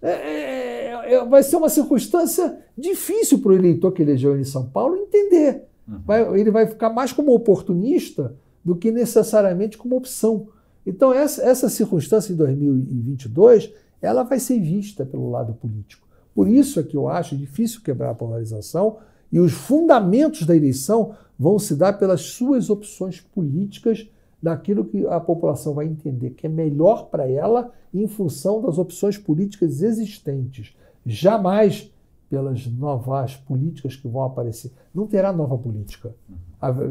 [0.00, 4.44] É, é, é, vai ser uma circunstância difícil para o eleitor que elegeu ele em
[4.44, 5.62] São Paulo entender.
[5.86, 6.00] Uhum.
[6.04, 10.48] Vai, ele vai ficar mais como oportunista do que necessariamente como opção.
[10.86, 16.06] Então, essa, essa circunstância em 2022 ela vai ser vista pelo lado político.
[16.34, 18.98] Por isso é que eu acho difícil quebrar a polarização
[19.32, 24.06] e os fundamentos da eleição vão se dar pelas suas opções políticas,
[24.42, 29.16] daquilo que a população vai entender que é melhor para ela em função das opções
[29.16, 30.76] políticas existentes.
[31.06, 31.90] Jamais
[32.34, 34.72] pelas novas políticas que vão aparecer.
[34.92, 36.12] Não terá nova política.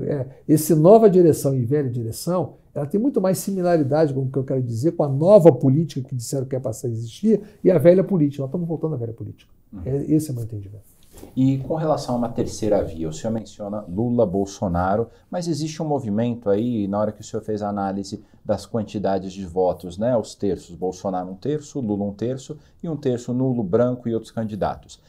[0.07, 4.37] É, esse nova direção e velha direção, ela tem muito mais similaridade com o que
[4.37, 7.69] eu quero dizer com a nova política que disseram que é passar a existir e
[7.69, 8.41] a velha política.
[8.41, 9.51] Nós estamos voltando à velha política.
[9.73, 9.81] Uhum.
[9.85, 10.93] É, esse é o meu entendimento.
[11.35, 15.87] E com relação a uma terceira via, o senhor menciona Lula, Bolsonaro, mas existe um
[15.87, 20.17] movimento aí, na hora que o senhor fez a análise das quantidades de votos, né,
[20.17, 24.31] os terços, Bolsonaro um terço, Lula um terço e um terço nulo, branco e outros
[24.31, 24.99] candidatos.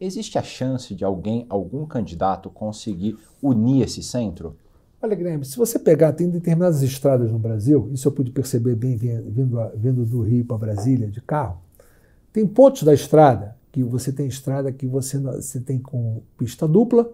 [0.00, 4.56] Existe a chance de alguém, algum candidato, conseguir unir esse centro?
[5.02, 8.96] Olha, Guilherme, se você pegar, tem determinadas estradas no Brasil, isso eu pude perceber bem
[8.96, 11.60] vindo, vindo do Rio para Brasília de carro.
[12.32, 17.12] Tem pontos da estrada que você tem estrada que você, você tem com pista dupla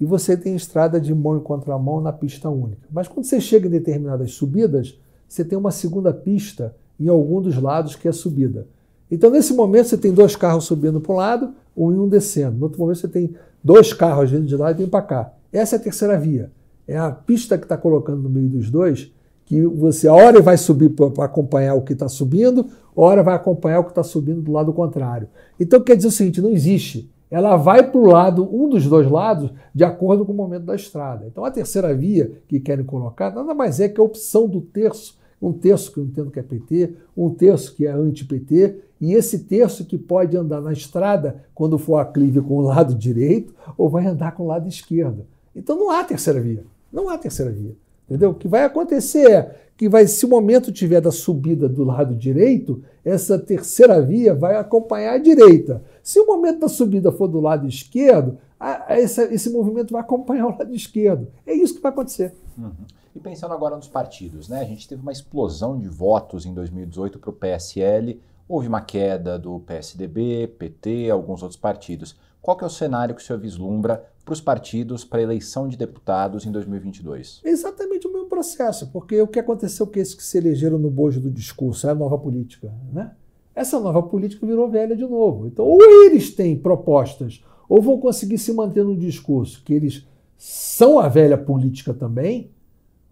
[0.00, 2.86] e você tem estrada de mão em contramão na pista única.
[2.92, 4.96] Mas quando você chega em determinadas subidas,
[5.28, 8.68] você tem uma segunda pista em algum dos lados que é subida.
[9.10, 12.56] Então, nesse momento, você tem dois carros subindo para um lado um e um descendo.
[12.56, 15.32] No outro momento você tem dois carros vindo de lá e tem para cá.
[15.52, 16.50] Essa é a terceira via.
[16.86, 19.12] É a pista que está colocando no meio dos dois,
[19.44, 22.66] que você a hora vai subir para acompanhar o que está subindo,
[22.96, 25.28] a hora vai acompanhar o que está subindo do lado contrário.
[25.58, 27.10] Então quer dizer o seguinte, não existe.
[27.30, 30.74] Ela vai para o lado, um dos dois lados, de acordo com o momento da
[30.74, 31.26] estrada.
[31.26, 35.18] Então a terceira via que querem colocar nada mais é que a opção do terço
[35.42, 39.40] um terço que eu entendo que é PT, um terço que é anti-PT, e esse
[39.40, 44.06] terço que pode andar na estrada quando for aclive com o lado direito ou vai
[44.06, 45.26] andar com o lado esquerdo.
[45.54, 46.64] Então não há terceira via.
[46.92, 47.74] Não há terceira via.
[48.08, 48.30] Entendeu?
[48.30, 52.14] O que vai acontecer é que vai, se o momento tiver da subida do lado
[52.14, 55.82] direito, essa terceira via vai acompanhar a direita.
[56.02, 60.02] Se o momento da subida for do lado esquerdo, a, a, esse, esse movimento vai
[60.02, 61.26] acompanhar o lado esquerdo.
[61.44, 62.32] É isso que vai acontecer.
[62.56, 62.70] Uhum.
[63.14, 64.60] E pensando agora nos partidos, né?
[64.60, 69.38] A gente teve uma explosão de votos em 2018 para o PSL, houve uma queda
[69.38, 72.16] do PSDB, PT, alguns outros partidos.
[72.40, 75.68] Qual que é o cenário que o senhor vislumbra para os partidos para a eleição
[75.68, 77.40] de deputados em 2022?
[77.44, 81.20] Exatamente o mesmo processo, porque o que aconteceu com esses que se elegeram no bojo
[81.20, 83.12] do discurso é a nova política, né?
[83.54, 85.46] Essa nova política virou velha de novo.
[85.46, 90.06] Então, ou eles têm propostas, ou vão conseguir se manter no discurso que eles
[90.38, 92.50] são a velha política também,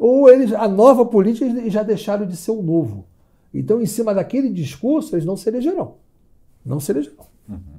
[0.00, 3.04] ou eles, a nova política já deixaram de ser o novo.
[3.52, 5.96] Então, em cima daquele discurso, eles não se elegerão.
[6.64, 7.26] Não se elegerão.
[7.46, 7.78] Uhum.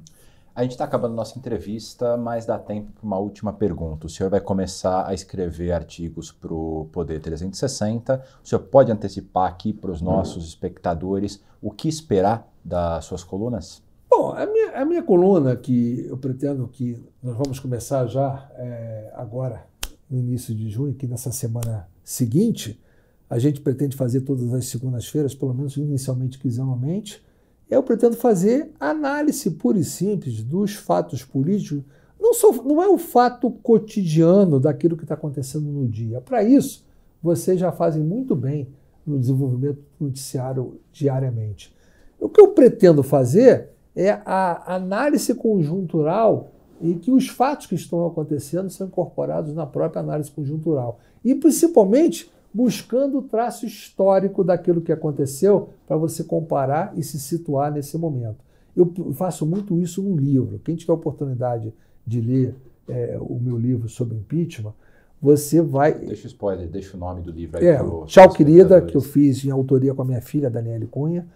[0.54, 4.06] A gente está acabando nossa entrevista, mas dá tempo para uma última pergunta.
[4.06, 8.22] O senhor vai começar a escrever artigos para o Poder 360.
[8.44, 13.82] O senhor pode antecipar aqui para os nossos espectadores o que esperar das suas colunas?
[14.08, 19.10] Bom, a minha, a minha coluna, que eu pretendo que nós vamos começar já é,
[19.16, 19.66] agora,
[20.08, 22.80] no início de junho, que nessa semana seguinte,
[23.28, 27.22] a gente pretende fazer todas as segundas-feiras, pelo menos inicialmente, quinzenalmente.
[27.70, 31.82] Eu pretendo fazer análise pura e simples dos fatos políticos.
[32.20, 36.20] Não, sou, não é o fato cotidiano daquilo que está acontecendo no dia.
[36.20, 36.84] Para isso,
[37.22, 38.68] vocês já fazem muito bem
[39.06, 41.74] no desenvolvimento do noticiário diariamente.
[42.20, 48.06] O que eu pretendo fazer é a análise conjuntural e que os fatos que estão
[48.06, 50.98] acontecendo são incorporados na própria análise conjuntural.
[51.24, 57.72] E principalmente buscando o traço histórico daquilo que aconteceu para você comparar e se situar
[57.72, 58.44] nesse momento.
[58.76, 60.60] Eu faço muito isso no livro.
[60.64, 61.72] Quem tiver oportunidade
[62.06, 62.54] de ler
[62.88, 64.74] é, o meu livro sobre impeachment,
[65.20, 65.94] você vai.
[65.94, 67.66] Deixa o spoiler, deixa o nome do livro aí.
[67.66, 71.26] É, pro, Tchau, querida, que eu fiz em autoria com a minha filha, Daniele Cunha.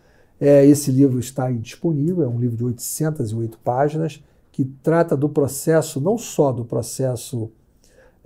[0.41, 5.28] É, esse livro está aí disponível, é um livro de 808 páginas, que trata do
[5.28, 7.51] processo, não só do processo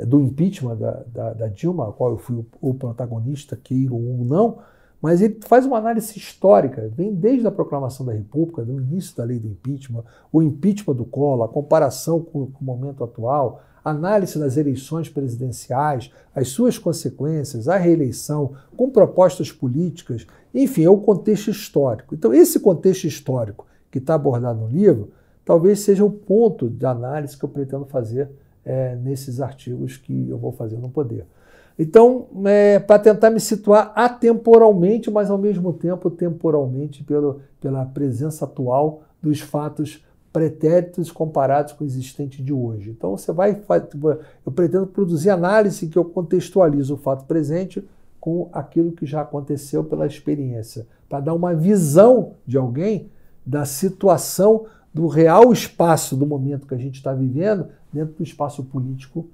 [0.06, 4.24] do impeachment da, da, da Dilma, a qual eu fui o, o protagonista, queiro ou
[4.24, 4.58] não,
[5.00, 9.24] mas ele faz uma análise histórica, vem desde a proclamação da República, do início da
[9.24, 14.38] lei do impeachment, o impeachment do Collor, a comparação com, com o momento atual, análise
[14.38, 21.50] das eleições presidenciais, as suas consequências, a reeleição, com propostas políticas, enfim, é o contexto
[21.50, 22.14] histórico.
[22.14, 25.10] Então, esse contexto histórico que está abordado no livro,
[25.44, 28.30] talvez seja o ponto de análise que eu pretendo fazer
[28.64, 31.26] é, nesses artigos que eu vou fazer no Poder.
[31.78, 38.44] Então, é, para tentar me situar atemporalmente, mas ao mesmo tempo temporalmente pelo, pela presença
[38.44, 42.90] atual dos fatos pretéritos comparados com o existente de hoje.
[42.90, 43.60] Então, você vai.
[44.44, 47.82] Eu pretendo produzir análise que eu contextualizo o fato presente
[48.20, 53.08] com aquilo que já aconteceu pela experiência, para dar uma visão de alguém
[53.44, 58.64] da situação do real espaço do momento que a gente está vivendo dentro do espaço
[58.64, 59.28] político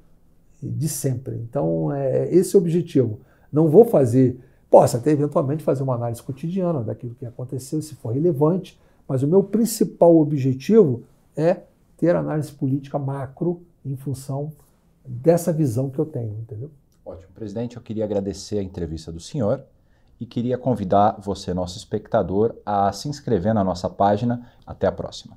[0.62, 1.36] de sempre.
[1.36, 3.20] Então, é esse é o objetivo.
[3.52, 4.38] Não vou fazer,
[4.70, 8.78] posso até eventualmente fazer uma análise cotidiana daquilo que aconteceu, se for relevante,
[9.08, 11.02] mas o meu principal objetivo
[11.36, 11.62] é
[11.96, 14.52] ter análise política macro em função
[15.04, 16.70] dessa visão que eu tenho, entendeu?
[17.04, 17.32] Ótimo.
[17.34, 19.62] Presidente, eu queria agradecer a entrevista do senhor
[20.18, 24.50] e queria convidar você, nosso espectador, a se inscrever na nossa página.
[24.66, 25.36] Até a próxima.